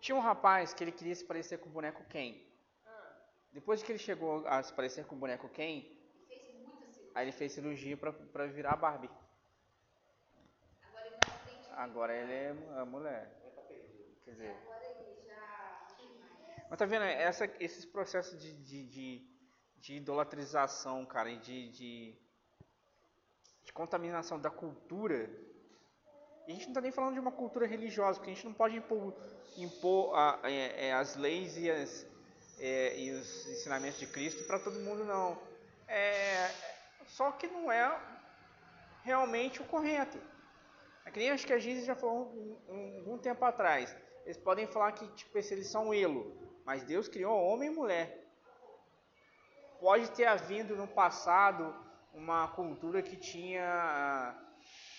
Tinha 0.00 0.14
um 0.16 0.20
rapaz 0.20 0.72
que 0.74 0.84
ele 0.84 0.92
queria 0.92 1.14
se 1.14 1.24
parecer 1.24 1.58
com 1.58 1.68
o 1.68 1.72
boneco 1.72 2.04
Ken. 2.04 2.34
Depois 3.52 3.82
que 3.82 3.90
ele 3.92 3.98
chegou 3.98 4.46
a 4.46 4.62
se 4.62 4.72
parecer 4.74 5.06
com 5.06 5.16
o 5.16 5.18
boneco 5.18 5.48
Ken, 5.48 5.78
Ele 5.78 6.26
fez 6.28 6.54
muita 6.54 6.86
cirurgia. 6.92 7.12
aí 7.14 7.24
ele 7.24 7.32
fez 7.32 7.52
cirurgia 7.52 7.96
pra, 7.96 8.12
pra 8.12 8.46
virar 8.46 8.76
Barbie. 8.76 9.10
Agora 10.84 11.06
ele 11.06 11.16
de 11.16 11.70
Agora 11.72 12.14
ele 12.14 12.32
é 12.32 12.54
a 12.78 12.84
mulher. 12.84 13.45
Quer 14.26 14.32
dizer. 14.32 14.56
Mas 16.68 16.78
tá 16.80 16.84
vendo? 16.84 17.04
Essa, 17.04 17.44
esses 17.60 17.84
processos 17.84 18.36
de, 18.40 18.52
de, 18.54 18.86
de, 18.88 19.26
de 19.76 19.94
idolatrização, 19.94 21.06
cara, 21.06 21.30
e 21.30 21.36
de, 21.38 21.68
de, 21.70 22.18
de 23.64 23.72
contaminação 23.72 24.40
da 24.40 24.50
cultura. 24.50 25.30
E 26.48 26.50
a 26.50 26.54
gente 26.54 26.66
não 26.66 26.74
tá 26.74 26.80
nem 26.80 26.90
falando 26.90 27.14
de 27.14 27.20
uma 27.20 27.30
cultura 27.30 27.68
religiosa, 27.68 28.18
porque 28.18 28.32
a 28.32 28.34
gente 28.34 28.44
não 28.46 28.52
pode 28.52 28.76
impor, 28.76 29.14
impor 29.56 30.12
a- 30.16 30.40
é, 30.42 30.88
é, 30.88 30.92
as 30.92 31.14
leis 31.14 31.56
e, 31.56 31.70
as, 31.70 32.04
é, 32.58 32.98
e 32.98 33.12
os 33.12 33.46
ensinamentos 33.46 34.00
de 34.00 34.08
Cristo 34.08 34.42
para 34.44 34.58
todo 34.58 34.80
mundo, 34.80 35.04
não. 35.04 35.40
É, 35.86 36.50
só 37.06 37.30
que 37.30 37.46
não 37.46 37.70
é 37.70 37.96
realmente 39.04 39.62
o 39.62 39.66
correto. 39.66 40.18
É 41.04 41.12
que 41.12 41.20
nem 41.20 41.30
acho 41.30 41.46
que 41.46 41.52
a 41.52 41.58
Giz 41.60 41.84
já 41.84 41.94
falou 41.94 42.32
um, 42.32 42.74
um, 42.74 42.96
algum 42.98 43.18
tempo 43.18 43.44
atrás. 43.44 43.96
Eles 44.26 44.36
podem 44.36 44.66
falar 44.66 44.92
que 44.92 45.08
tipo, 45.14 45.38
eles 45.38 45.68
são 45.68 45.94
elo, 45.94 46.36
mas 46.66 46.84
Deus 46.84 47.08
criou 47.08 47.34
homem 47.46 47.70
e 47.70 47.74
mulher. 47.74 48.26
Pode 49.80 50.10
ter 50.10 50.26
havido 50.26 50.76
no 50.76 50.88
passado 50.88 51.74
uma 52.12 52.48
cultura 52.48 53.02
que 53.02 53.16
tinha, 53.16 54.34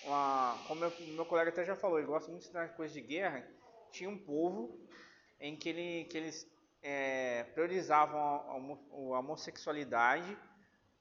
uma, 0.04 0.64
como 0.68 0.80
meu, 0.80 0.94
meu 1.16 1.26
colega 1.26 1.50
até 1.52 1.66
já 1.66 1.76
falou, 1.76 2.00
ele 2.00 2.08
gosta 2.08 2.30
muito 2.32 2.44
estudar 2.44 2.70
coisas 2.76 2.94
de 2.94 3.02
guerra, 3.02 3.46
tinha 3.92 4.10
um 4.10 4.18
povo 4.18 4.80
em 5.40 5.58
que, 5.58 5.70
ele, 5.70 6.06
que 6.06 6.18
eles 6.18 6.48
é, 6.84 7.44
priorizavam 7.54 8.20
a, 8.20 8.56
homo- 8.56 9.14
a 9.16 9.20
homossexualidade 9.20 10.38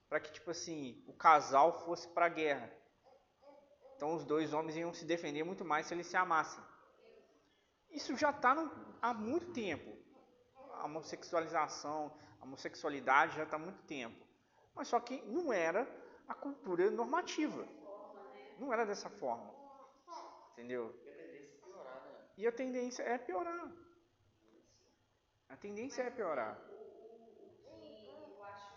para 0.08 0.20
que 0.20 0.32
tipo 0.32 0.50
assim 0.50 1.02
o 1.06 1.14
casal 1.14 1.84
fosse 1.84 2.08
para 2.08 2.26
a 2.26 2.30
guerra. 2.30 2.70
Então 3.96 4.14
os 4.14 4.24
dois 4.24 4.52
homens 4.52 4.76
iam 4.76 4.92
se 4.94 5.04
defender 5.04 5.44
muito 5.44 5.64
mais 5.64 5.86
se 5.86 5.94
eles 5.94 6.06
se 6.06 6.16
amassem. 6.16 6.62
Isso 7.98 8.16
já 8.16 8.30
está 8.30 8.50
há 9.02 9.14
muito 9.14 9.52
tempo. 9.52 9.90
A 10.80 10.84
homossexualização, 10.86 12.12
a 12.40 12.44
homossexualidade 12.44 13.36
já 13.36 13.44
está 13.44 13.56
há 13.56 13.58
muito 13.58 13.82
tempo. 13.84 14.24
Mas 14.74 14.88
só 14.88 15.00
que 15.00 15.20
não 15.22 15.52
era 15.52 15.86
a 16.28 16.34
cultura 16.34 16.90
normativa. 16.90 17.66
Não 18.58 18.72
era 18.72 18.84
dessa 18.84 19.08
forma. 19.08 19.50
Entendeu? 20.52 20.94
E 22.36 22.46
a 22.46 22.52
tendência 22.52 23.02
é 23.02 23.16
piorar, 23.18 23.70
a 25.48 25.56
tendência 25.56 26.02
é 26.02 26.10
piorar. 26.10 26.54
A 26.54 26.56
tendência 26.56 26.60
é 26.60 26.60
piorar. 26.60 26.60
O, 26.68 27.70
o, 27.70 27.72
o 27.72 28.24
que 28.24 28.30
eu 28.30 28.42
acho 28.42 28.74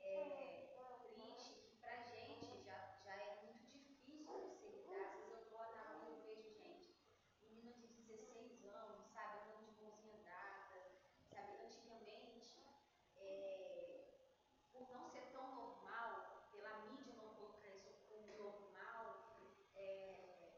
é, 0.00 0.66
triste 1.14 1.54
que 1.64 1.76
pra 1.80 1.96
gente 2.02 2.60
já, 2.64 2.74
já 3.04 3.14
é 3.14 3.40
muito 3.44 3.78
difícil 3.78 4.32
você 4.48 4.66
lidar. 4.66 5.06
Às 5.06 5.12
vezes 5.14 5.30
eu 5.30 5.38
tô 5.50 5.58
na 5.58 5.82
rua 5.92 6.10
e 6.10 6.12
eu 6.12 6.22
vejo 6.26 6.50
gente, 6.58 6.90
menina 7.40 7.72
de 7.74 7.86
16 7.86 8.64
anos, 8.64 9.06
sabe, 9.12 9.38
andando 9.46 9.70
de 9.70 9.80
mãozinha 9.82 10.18
dada, 10.24 10.82
sabe, 11.30 11.52
antigamente, 11.64 12.58
é, 13.16 14.00
por 14.72 14.88
não 14.92 15.04
ser 15.04 15.30
tão 15.32 15.54
normal, 15.54 16.48
pela 16.52 16.80
mídia 16.90 17.14
não 17.14 17.28
colocar 17.34 17.68
isso 17.70 17.92
como 18.08 18.36
normal, 18.36 19.36
é, 19.76 20.50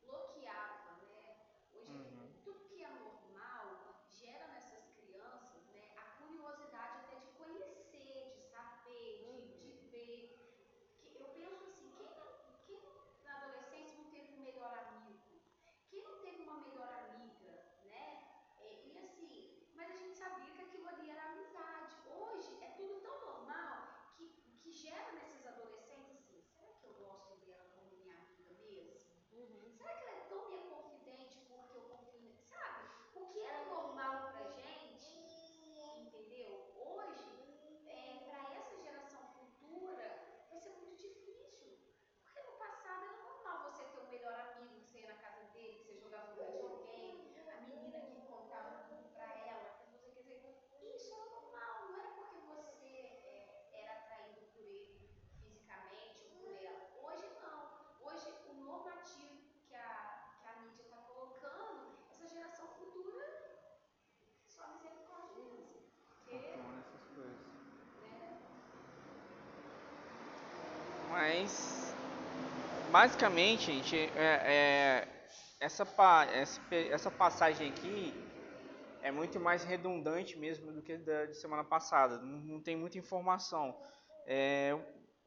bloqueava, 0.00 0.92
né? 1.02 1.36
Hoje, 1.72 1.90
Uhum. 1.92 2.28
tudo 2.44 2.68
que 2.68 2.82
é 2.82 2.88
normal 2.88 3.94
gera 4.08 4.46
nessas 4.48 4.84
crianças, 4.96 5.64
né, 5.72 5.92
a 5.96 6.04
curiosidade 6.18 6.98
até 6.98 7.16
de 7.16 7.28
conhecer, 7.32 8.32
de 8.36 8.42
saber, 8.50 9.24
de, 9.24 9.62
de 9.62 9.72
ver. 9.90 10.40
Que 11.16 11.22
eu 11.22 11.28
penso 11.28 11.64
assim, 11.64 11.90
quem, 11.96 12.14
não, 12.14 12.28
quem 12.66 12.80
na 13.24 13.36
adolescência 13.36 13.96
não 13.98 14.10
teve 14.10 14.34
um 14.34 14.40
melhor 14.40 14.72
amigo? 14.88 15.40
Quem 15.90 16.04
não 16.04 16.18
teve 16.20 16.42
uma 16.42 16.60
melhor 16.60 16.88
amiga, 17.08 17.58
né? 17.84 18.26
E, 18.60 18.92
e 18.92 18.98
assim, 18.98 19.64
mas 19.74 19.90
a 19.90 19.96
gente 19.96 20.16
sabia 20.16 20.52
que 20.54 20.62
aquilo 20.62 20.86
ali 20.88 21.10
era 21.10 21.22
amizade. 21.32 21.96
Hoje 22.06 22.56
é 22.62 22.68
tudo 22.76 23.00
tão 23.02 23.18
normal 23.20 24.12
que, 24.16 24.28
que 24.62 24.72
gera 24.72 25.12
nesses 25.12 25.44
adolescentes 25.46 26.12
assim, 26.20 26.40
será 26.42 26.68
que 26.80 26.86
eu 26.86 26.94
gosto 26.94 27.36
dela 27.44 27.64
como 27.74 27.96
minha 27.96 28.14
amiga 28.14 28.52
mesmo? 28.62 28.94
Será 29.76 29.90
que 29.90 30.02
ela 30.02 30.10
é 30.18 30.26
tão 30.28 30.48
minha 30.48 30.62
confidente 30.68 31.38
porque 31.48 31.76
eu 31.76 31.82
confio 31.82 32.20
nela? 32.20 32.42
Sabe? 32.48 32.88
O 33.14 33.26
que 33.26 33.40
era 33.40 33.66
normal 33.66 34.32
pra 34.32 34.46
gente, 34.46 35.18
entendeu? 35.96 36.72
Hoje, 36.76 37.42
é, 37.86 38.24
para 38.28 38.54
essa 38.54 38.76
geração 38.78 39.20
futura, 39.34 40.18
vai 40.50 40.60
ser 40.60 40.70
muito 40.76 40.96
difícil. 40.96 41.76
Porque 42.22 42.40
no 42.40 42.52
passado 42.58 43.04
era 43.04 43.18
normal 43.18 43.70
você 43.70 43.84
ter 43.84 43.98
um 43.98 44.08
melhor 44.08 44.34
amigo, 44.34 44.80
que 44.80 44.90
você 44.90 44.98
ia 45.00 45.06
na 45.08 45.14
casa 45.14 45.44
dele, 45.52 45.78
que 45.78 45.84
você 45.86 45.96
jogava 45.96 46.34
no 46.34 46.44
videogame, 46.52 47.34
a 47.48 47.60
menina 47.60 48.00
que 48.10 48.20
contava 48.26 48.84
tudo 48.88 49.04
pra 49.12 49.24
ela, 49.24 49.64
que 49.78 49.90
você 49.90 50.10
quer 50.10 50.22
dizer. 50.22 50.94
Isso 50.96 51.12
era 51.12 51.30
normal, 51.30 51.88
não 51.88 52.00
era 52.00 52.08
porque 52.14 52.38
você 52.38 52.86
é, 52.86 53.80
era 53.82 53.92
atraído 54.00 54.40
por 54.52 54.62
ele 54.64 55.08
fisicamente 55.40 56.24
ou 56.24 56.30
por 56.42 56.56
ela. 56.56 56.80
Hoje 57.02 57.28
não. 57.40 57.74
Hoje 58.00 58.26
o 58.46 58.54
normativo 58.54 59.38
que 59.66 59.74
a, 59.74 60.36
que 60.40 60.46
a 60.46 60.56
mídia 60.62 60.82
está 60.84 60.96
colocando, 60.98 61.98
essa 62.10 62.26
geração 62.26 62.66
futura, 62.78 63.24
só 64.46 64.72
misericórdia 64.74 65.42
mesmo. 65.44 65.82
Porque, 66.24 66.36
Fortuna, 66.36 66.80
essas 66.80 67.04
coisas. 67.14 67.38
né? 67.38 67.44
Mas, 71.26 71.96
basicamente, 72.90 73.72
gente, 73.72 73.96
é, 73.96 74.42
é, 74.44 75.08
essa, 75.58 75.86
essa, 76.34 76.60
essa 76.90 77.10
passagem 77.10 77.70
aqui 77.70 78.12
é 79.00 79.10
muito 79.10 79.40
mais 79.40 79.64
redundante 79.64 80.38
mesmo 80.38 80.70
do 80.70 80.82
que 80.82 80.98
da 80.98 81.24
de 81.24 81.34
semana 81.38 81.64
passada. 81.64 82.18
Não, 82.18 82.40
não 82.40 82.60
tem 82.60 82.76
muita 82.76 82.98
informação. 82.98 83.74
É, 84.26 84.78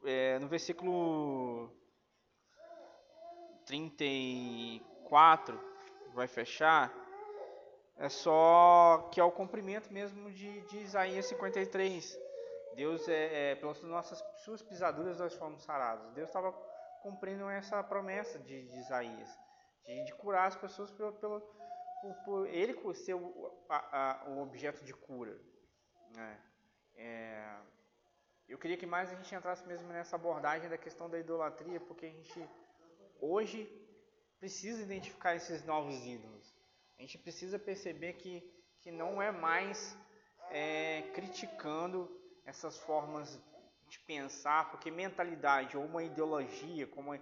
é, 0.05 0.37
no 0.37 0.47
versículo 0.47 1.75
34, 3.65 5.59
vai 6.13 6.27
fechar, 6.27 6.93
é 7.95 8.07
só 8.07 9.09
que 9.11 9.19
é 9.19 9.23
o 9.23 9.31
cumprimento 9.31 9.91
mesmo 9.91 10.29
de, 10.29 10.61
de 10.61 10.77
Isaías 10.77 11.25
53. 11.25 12.26
Deus 12.77 13.07
é, 13.09 13.51
é 13.51 13.55
pelas 13.55 13.81
nossas 13.81 14.19
suas 14.43 14.61
pisaduras 14.61 15.19
nós 15.19 15.33
fomos 15.33 15.63
sarados. 15.63 16.13
Deus 16.13 16.29
estava 16.29 16.51
cumprindo 17.01 17.49
essa 17.49 17.83
promessa 17.83 18.37
de, 18.39 18.67
de 18.69 18.77
Isaías, 18.77 19.29
de, 19.85 20.05
de 20.05 20.13
curar 20.15 20.47
as 20.47 20.55
pessoas 20.55 20.91
pelo, 20.91 21.11
pelo 21.13 21.41
por, 22.01 22.13
por 22.25 22.47
ele 22.47 22.73
ser 22.93 23.15
o, 23.15 23.65
a- 23.69 23.87
a- 24.01 24.29
o 24.29 24.41
objeto 24.41 24.83
de 24.85 24.93
cura. 24.93 25.35
né? 26.15 26.39
É, 26.95 27.57
eu 28.47 28.57
queria 28.57 28.77
que 28.77 28.85
mais 28.85 29.11
a 29.11 29.15
gente 29.15 29.33
entrasse 29.35 29.65
mesmo 29.67 29.87
nessa 29.89 30.15
abordagem 30.15 30.69
da 30.69 30.77
questão 30.77 31.09
da 31.09 31.19
idolatria, 31.19 31.79
porque 31.81 32.05
a 32.05 32.09
gente 32.09 32.49
hoje 33.19 33.59
precisa 34.39 34.81
identificar 34.83 35.35
esses 35.35 35.63
novos 35.65 35.95
ídolos. 36.05 36.55
A 36.97 37.01
gente 37.01 37.17
precisa 37.17 37.57
perceber 37.59 38.13
que, 38.13 38.41
que 38.81 38.91
não 38.91 39.21
é 39.21 39.31
mais 39.31 39.97
é, 40.51 41.01
criticando 41.15 42.09
essas 42.47 42.79
formas 42.79 43.37
de 43.89 43.99
pensar, 43.99 44.71
porque 44.71 44.89
mentalidade 44.89 45.77
ou 45.77 45.83
uma 45.83 46.01
ideologia, 46.01 46.87
como 46.87 47.13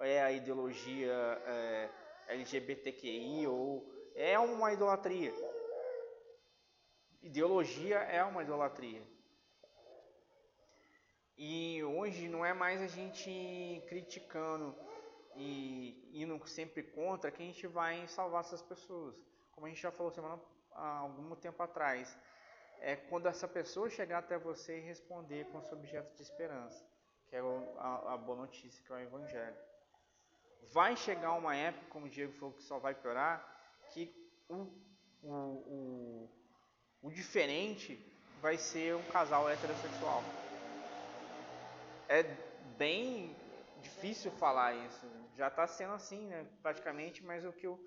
é 0.00 0.22
a 0.22 0.32
ideologia 0.32 1.12
é, 1.46 1.90
LGBTQI, 2.28 3.46
ou 3.46 3.86
é 4.14 4.38
uma 4.38 4.72
idolatria. 4.72 5.32
Ideologia 7.22 7.98
é 7.98 8.24
uma 8.24 8.42
idolatria. 8.42 9.06
E 11.36 11.82
hoje 11.84 12.26
não 12.28 12.44
é 12.44 12.54
mais 12.54 12.80
a 12.80 12.86
gente 12.86 13.82
criticando 13.86 14.74
e 15.36 16.22
indo 16.22 16.40
sempre 16.46 16.82
contra 16.82 17.30
que 17.30 17.42
a 17.42 17.46
gente 17.46 17.66
vai 17.66 18.08
salvar 18.08 18.40
essas 18.40 18.62
pessoas. 18.62 19.14
Como 19.52 19.66
a 19.66 19.68
gente 19.68 19.80
já 19.80 19.90
falou 19.90 20.10
semana 20.10 20.40
há 20.72 20.98
algum 20.98 21.34
tempo 21.36 21.62
atrás, 21.62 22.16
é 22.80 22.96
quando 22.96 23.26
essa 23.28 23.46
pessoa 23.48 23.88
chegar 23.90 24.18
até 24.18 24.38
você 24.38 24.78
e 24.78 24.82
responder 24.82 25.46
com 25.46 25.62
seu 25.62 25.76
objeto 25.78 26.14
de 26.16 26.22
esperança, 26.22 26.84
que 27.28 27.36
é 27.36 27.40
a, 27.78 28.14
a 28.14 28.16
boa 28.16 28.38
notícia, 28.38 28.82
que 28.84 28.92
é 28.92 28.96
o 28.96 29.00
Evangelho. 29.00 29.56
Vai 30.72 30.96
chegar 30.96 31.32
uma 31.32 31.54
época, 31.56 31.86
como 31.90 32.06
o 32.06 32.08
Diego 32.08 32.32
falou, 32.34 32.54
que 32.54 32.62
só 32.62 32.78
vai 32.78 32.94
piorar, 32.94 33.44
que 33.92 34.12
o, 34.48 34.66
o, 35.22 35.32
o, 35.32 36.30
o 37.02 37.10
diferente 37.10 37.98
vai 38.40 38.56
ser 38.56 38.94
um 38.94 39.02
casal 39.10 39.48
heterossexual. 39.48 40.22
É 42.08 42.22
bem 42.78 43.36
difícil 43.82 44.30
falar 44.32 44.74
isso. 44.86 45.06
Já 45.36 45.48
está 45.48 45.66
sendo 45.66 45.94
assim, 45.94 46.26
né? 46.26 46.46
Praticamente, 46.62 47.22
mas 47.24 47.44
o 47.44 47.52
que 47.52 47.66
o, 47.66 47.78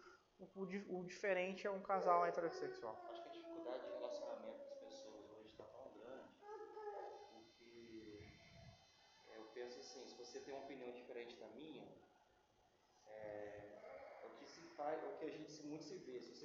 o, 0.55 0.61
o 0.99 1.03
diferente 1.05 1.65
é 1.67 1.71
um 1.71 1.81
casal 1.81 2.25
heterossexual. 2.25 2.95
Acho 3.11 3.21
que 3.23 3.29
a 3.29 3.31
dificuldade 3.31 3.83
de 3.85 3.91
relacionamento 3.97 4.59
das 4.65 4.75
pessoas 4.79 5.29
hoje 5.31 5.49
está 5.51 5.63
tão 5.63 5.91
grande, 5.97 6.29
porque 7.31 8.25
é, 9.31 9.37
eu 9.37 9.45
penso 9.53 9.79
assim, 9.79 10.05
se 10.07 10.15
você 10.15 10.39
tem 10.39 10.53
uma 10.53 10.63
opinião 10.63 10.91
diferente 10.91 11.35
da 11.37 11.47
minha, 11.47 11.85
é, 13.07 14.21
é 14.23 14.27
o 14.27 14.37
que 14.37 14.45
se 14.47 14.61
faz, 14.77 15.01
é 15.03 15.07
o 15.07 15.17
que 15.17 15.25
a 15.25 15.29
gente 15.29 15.51
se- 15.51 15.63
muito 15.63 15.83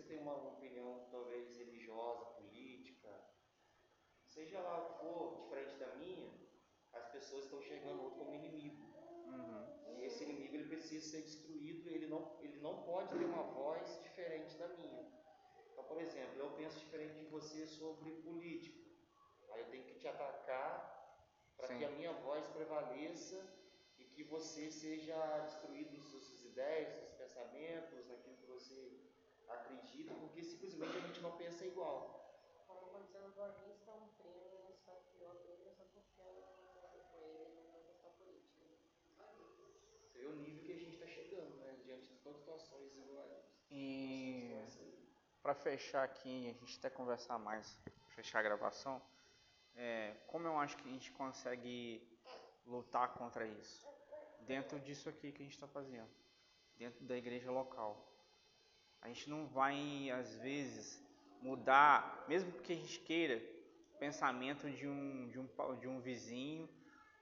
tem 0.09 0.19
uma 0.19 0.35
opinião 0.35 1.07
talvez 1.11 1.57
religiosa, 1.57 2.25
política, 2.41 3.11
seja 4.25 4.59
lá 4.61 4.79
o 4.79 4.87
que 4.87 4.99
for 5.01 5.37
diferente 5.43 5.77
da 5.77 5.95
minha, 5.97 6.33
as 6.95 7.07
pessoas 7.11 7.45
estão 7.45 7.61
chegando 7.61 8.03
outro 8.03 8.19
como 8.19 8.35
inimigo. 8.35 8.83
Uhum. 9.27 9.99
E 9.99 10.05
esse 10.05 10.25
inimigo 10.25 10.55
ele 10.55 10.69
precisa 10.69 11.07
ser 11.07 11.23
destruído, 11.23 11.91
ele 11.91 12.07
não, 12.07 12.39
ele 12.41 12.59
não 12.61 12.83
pode 12.85 13.11
ter 13.11 13.25
uma 13.25 13.43
voz 13.43 14.01
diferente 14.03 14.57
da 14.57 14.69
minha. 14.69 15.07
Então, 15.73 15.85
por 15.85 16.01
exemplo, 16.01 16.39
eu 16.39 16.51
penso 16.53 16.79
diferente 16.79 17.19
de 17.19 17.27
você 17.27 17.67
sobre 17.67 18.11
política. 18.23 18.79
Aí 19.51 19.61
eu 19.61 19.71
tenho 19.71 19.85
que 19.85 19.99
te 19.99 20.09
atacar 20.09 20.73
para 21.57 21.77
que 21.77 21.85
a 21.85 21.91
minha 21.91 22.13
voz 22.13 22.47
prevaleça 22.49 23.39
e 23.99 24.05
que 24.05 24.23
você 24.25 24.71
seja 24.71 25.41
destruído 25.41 25.97
nas 25.99 26.07
suas 26.07 26.45
ideias, 26.45 26.89
nos 26.89 26.99
seus 27.01 27.15
pensamentos, 27.15 28.07
naquilo 28.07 28.37
que 28.37 28.47
você 28.47 29.08
acredita, 29.49 30.15
porque 30.15 30.43
simplesmente 30.43 30.97
a 30.97 31.01
gente 31.01 31.21
não 31.21 31.37
pensa 31.37 31.65
igual. 31.65 31.99
Como 32.67 32.87
aconteceu 32.87 33.23
no 33.23 33.31
Boa 33.31 33.49
Vista, 33.49 33.91
um 33.93 34.09
primo 34.19 34.71
esfaqueou 34.71 35.29
a 35.29 35.33
outra 35.33 35.71
só 35.77 35.85
concordou 35.95 37.03
com 37.11 37.25
ele 37.27 37.61
numa 37.63 37.81
questão 37.81 38.11
política. 38.13 38.65
Você 40.13 40.19
vê 40.21 40.27
o 40.27 40.37
nível 40.37 40.65
que 40.65 40.73
a 40.73 40.77
gente 40.77 40.95
está 40.95 41.07
chegando, 41.07 41.57
né? 41.57 41.77
Diante 41.85 42.07
de 42.07 42.17
todas 42.19 42.37
as 42.37 42.41
situações 42.41 42.97
iguais. 42.97 43.45
E 43.71 44.57
para 45.43 45.55
fechar 45.55 46.05
aqui, 46.05 46.51
a 46.51 46.53
gente 46.53 46.79
até 46.79 46.91
conversar 46.91 47.39
mais, 47.39 47.79
fechar 48.09 48.41
a 48.41 48.43
gravação, 48.43 49.01
é, 49.75 50.15
como 50.27 50.47
eu 50.47 50.59
acho 50.59 50.77
que 50.77 50.89
a 50.89 50.93
gente 50.93 51.13
consegue 51.13 52.03
lutar 52.67 53.15
contra 53.15 53.47
isso? 53.47 53.87
Dentro 54.41 54.81
disso 54.81 55.09
aqui 55.09 55.31
que 55.31 55.43
a 55.43 55.45
gente 55.45 55.55
está 55.55 55.69
fazendo, 55.69 56.11
dentro 56.77 57.05
da 57.05 57.17
igreja 57.17 57.51
local. 57.51 58.05
A 59.01 59.09
gente 59.09 59.29
não 59.31 59.47
vai, 59.47 60.11
às 60.11 60.35
vezes, 60.37 61.03
mudar, 61.41 62.25
mesmo 62.29 62.53
que 62.53 62.73
a 62.73 62.77
gente 62.77 63.01
queira, 63.01 63.43
o 63.95 63.99
pensamento 63.99 64.71
de 64.71 64.87
um, 64.87 65.29
de 65.29 65.39
um, 65.39 65.49
de 65.79 65.89
um 65.89 66.01
vizinho 66.01 66.69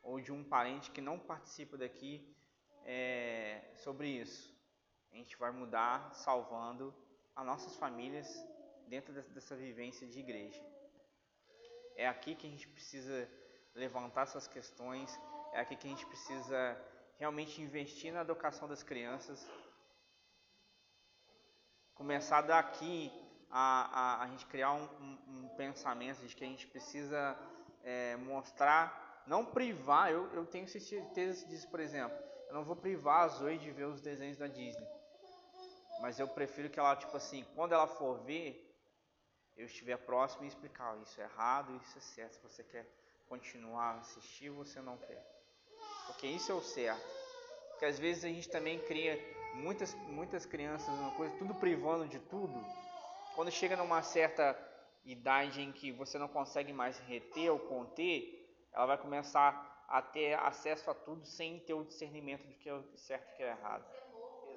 ou 0.02 0.20
de 0.20 0.32
um 0.32 0.44
parente 0.44 0.90
que 0.90 1.00
não 1.00 1.18
participa 1.18 1.76
daqui 1.76 2.34
é, 2.84 3.72
sobre 3.76 4.08
isso. 4.08 4.54
A 5.12 5.16
gente 5.16 5.36
vai 5.36 5.50
mudar 5.50 6.14
salvando 6.14 6.94
as 7.34 7.44
nossas 7.44 7.76
famílias 7.76 8.28
dentro 8.88 9.12
dessa 9.12 9.56
vivência 9.56 10.06
de 10.06 10.18
igreja. 10.18 10.62
É 11.96 12.06
aqui 12.06 12.34
que 12.34 12.46
a 12.46 12.50
gente 12.50 12.68
precisa 12.68 13.28
levantar 13.74 14.22
essas 14.22 14.46
questões, 14.46 15.18
é 15.52 15.60
aqui 15.60 15.76
que 15.76 15.86
a 15.86 15.90
gente 15.90 16.06
precisa 16.06 16.78
realmente 17.18 17.60
investir 17.60 18.12
na 18.12 18.20
educação 18.20 18.68
das 18.68 18.82
crianças. 18.82 19.46
Começar 21.96 22.42
daqui 22.42 23.10
a, 23.50 24.20
a, 24.20 24.22
a 24.22 24.26
gente 24.28 24.46
criar 24.46 24.72
um, 24.72 24.84
um, 25.00 25.18
um, 25.28 25.48
pensamento 25.56 26.26
de 26.26 26.36
que 26.36 26.44
a 26.44 26.46
gente 26.46 26.66
precisa 26.66 27.36
é, 27.82 28.16
mostrar, 28.16 29.24
não 29.26 29.44
privar, 29.44 30.12
eu, 30.12 30.30
eu 30.34 30.44
tenho 30.46 30.68
certeza 30.68 31.46
disso, 31.46 31.68
por 31.68 31.80
exemplo, 31.80 32.16
eu 32.48 32.54
não 32.54 32.64
vou 32.64 32.76
privar 32.76 33.22
a 33.22 33.28
Zoe 33.28 33.58
de 33.58 33.70
ver 33.70 33.86
os 33.86 34.00
desenhos 34.00 34.36
da 34.36 34.46
Disney. 34.46 34.86
Mas 36.00 36.18
eu 36.18 36.28
prefiro 36.28 36.68
que 36.68 36.78
ela, 36.78 36.94
tipo 36.94 37.16
assim, 37.16 37.44
quando 37.54 37.72
ela 37.72 37.86
for 37.86 38.18
ver, 38.24 38.62
eu 39.56 39.64
estiver 39.64 39.96
próximo 39.96 40.44
e 40.44 40.48
explicar, 40.48 40.96
isso 41.02 41.20
é 41.20 41.24
errado, 41.24 41.74
isso 41.82 41.96
é 41.96 42.00
certo. 42.00 42.34
Se 42.34 42.42
você 42.42 42.62
quer 42.62 42.86
continuar 43.26 43.94
a 43.94 43.98
assistir, 44.00 44.50
você 44.50 44.80
não 44.80 44.98
quer. 44.98 45.24
Porque 46.06 46.26
isso 46.26 46.52
é 46.52 46.54
o 46.54 46.62
certo. 46.62 47.25
Porque 47.76 47.84
às 47.84 47.98
vezes 47.98 48.24
a 48.24 48.28
gente 48.28 48.48
também 48.48 48.78
cria 48.78 49.22
muitas, 49.52 49.92
muitas 50.08 50.46
crianças, 50.46 50.88
uma 50.88 51.10
coisa, 51.10 51.36
tudo 51.36 51.54
privando 51.54 52.08
de 52.08 52.18
tudo. 52.18 52.58
Quando 53.34 53.50
chega 53.50 53.76
numa 53.76 54.02
certa 54.02 54.58
idade 55.04 55.60
em 55.60 55.70
que 55.72 55.92
você 55.92 56.16
não 56.16 56.26
consegue 56.26 56.72
mais 56.72 56.98
reter 57.00 57.50
ou 57.50 57.58
conter, 57.58 58.66
ela 58.72 58.86
vai 58.86 58.96
começar 58.96 59.84
a 59.90 60.00
ter 60.00 60.38
acesso 60.38 60.90
a 60.90 60.94
tudo 60.94 61.26
sem 61.26 61.60
ter 61.60 61.74
o 61.74 61.84
discernimento 61.84 62.48
de 62.48 62.54
que 62.54 62.70
é 62.70 62.82
certo 62.96 63.30
e 63.34 63.36
que 63.36 63.42
é 63.42 63.50
errado. 63.50 63.84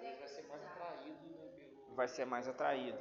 Vai 0.01 0.27
ser 0.29 0.47
mais 0.47 0.63
atraído, 0.63 1.95
Vai 1.95 2.07
ser 2.07 2.25
mais 2.25 2.47
atraído. 2.47 2.99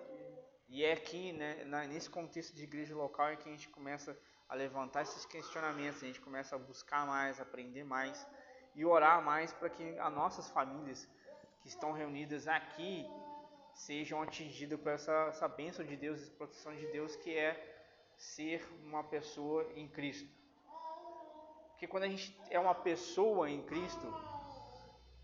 E 0.69 0.85
é 0.85 0.95
aqui, 0.95 1.33
né, 1.33 1.65
nesse 1.89 2.11
contexto 2.11 2.57
de 2.57 2.65
igreja 2.65 2.97
local, 2.97 3.29
é 3.29 3.37
que 3.37 3.49
a 3.49 3.53
gente 3.53 3.69
começa 3.69 4.19
a 4.49 4.57
levantar 4.57 5.03
esses 5.03 5.25
questionamentos, 5.25 6.03
a 6.03 6.07
gente 6.07 6.21
começa 6.21 6.57
a 6.57 6.59
buscar 6.59 7.07
mais, 7.07 7.41
aprender 7.41 7.85
mais 7.85 8.27
e 8.79 8.85
orar 8.85 9.21
mais 9.21 9.53
para 9.53 9.69
que 9.69 9.99
as 9.99 10.13
nossas 10.13 10.49
famílias 10.51 11.01
que 11.61 11.67
estão 11.67 11.91
reunidas 11.91 12.47
aqui 12.47 13.05
sejam 13.75 14.23
atingidas 14.23 14.79
por 14.81 14.93
essa, 14.93 15.13
essa 15.31 15.49
bênção 15.49 15.85
de 15.85 15.97
Deus, 15.97 16.23
essa 16.23 16.31
proteção 16.31 16.73
de 16.77 16.87
Deus 16.93 17.17
que 17.17 17.37
é 17.37 17.51
ser 18.17 18.65
uma 18.85 19.03
pessoa 19.03 19.69
em 19.75 19.89
Cristo. 19.89 20.31
Porque 21.71 21.89
quando 21.89 22.05
a 22.05 22.09
gente 22.09 22.41
é 22.51 22.61
uma 22.61 22.75
pessoa 22.75 23.51
em 23.51 23.61
Cristo, 23.63 24.07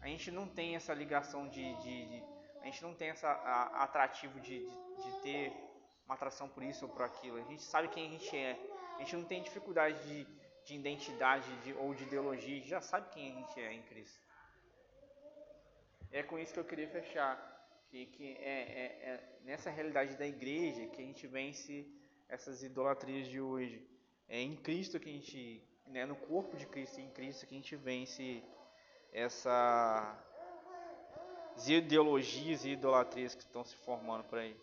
a 0.00 0.08
gente 0.08 0.32
não 0.32 0.48
tem 0.48 0.74
essa 0.74 0.92
ligação 0.92 1.46
de, 1.48 1.76
de, 1.76 2.06
de 2.06 2.24
a 2.60 2.64
gente 2.64 2.82
não 2.82 2.92
tem 2.92 3.10
essa 3.10 3.28
a, 3.28 3.84
atrativo 3.84 4.40
de, 4.40 4.68
de, 5.02 5.12
ter 5.22 5.52
uma 6.06 6.16
atração 6.16 6.48
por 6.48 6.64
isso 6.64 6.86
ou 6.86 6.90
por 6.90 7.02
aquilo. 7.02 7.36
A 7.36 7.42
gente 7.42 7.62
sabe 7.62 7.86
quem 7.86 8.08
a 8.08 8.10
gente 8.10 8.36
é. 8.36 8.58
A 8.96 8.98
gente 8.98 9.14
não 9.14 9.24
tem 9.24 9.42
dificuldade 9.42 9.96
de, 10.08 10.43
de 10.64 10.74
identidade 10.74 11.50
de, 11.62 11.72
ou 11.74 11.94
de 11.94 12.04
ideologia. 12.04 12.60
Já 12.64 12.80
sabe 12.80 13.10
quem 13.10 13.32
a 13.32 13.34
gente 13.36 13.60
é 13.60 13.72
em 13.72 13.82
Cristo. 13.82 14.18
É 16.10 16.22
com 16.22 16.38
isso 16.38 16.52
que 16.52 16.60
eu 16.60 16.64
queria 16.64 16.88
fechar. 16.88 17.52
Que, 17.90 18.06
que 18.06 18.36
é, 18.38 18.60
é, 18.82 18.84
é 19.10 19.38
nessa 19.44 19.70
realidade 19.70 20.16
da 20.16 20.26
igreja 20.26 20.86
que 20.86 21.00
a 21.00 21.04
gente 21.04 21.26
vence 21.26 21.86
essas 22.28 22.62
idolatrias 22.62 23.28
de 23.28 23.40
hoje. 23.40 23.86
É 24.28 24.40
em 24.40 24.56
Cristo 24.56 24.98
que 24.98 25.08
a 25.08 25.12
gente, 25.12 25.62
né, 25.86 26.04
no 26.06 26.16
corpo 26.16 26.56
de 26.56 26.66
Cristo, 26.66 27.00
em 27.00 27.10
Cristo 27.10 27.46
que 27.46 27.54
a 27.54 27.58
gente 27.58 27.76
vence 27.76 28.42
essa 29.12 30.18
ideologias 31.68 32.64
e 32.64 32.70
idolatrias 32.70 33.34
que 33.34 33.42
estão 33.42 33.64
se 33.64 33.76
formando 33.76 34.24
por 34.24 34.38
aí. 34.38 34.56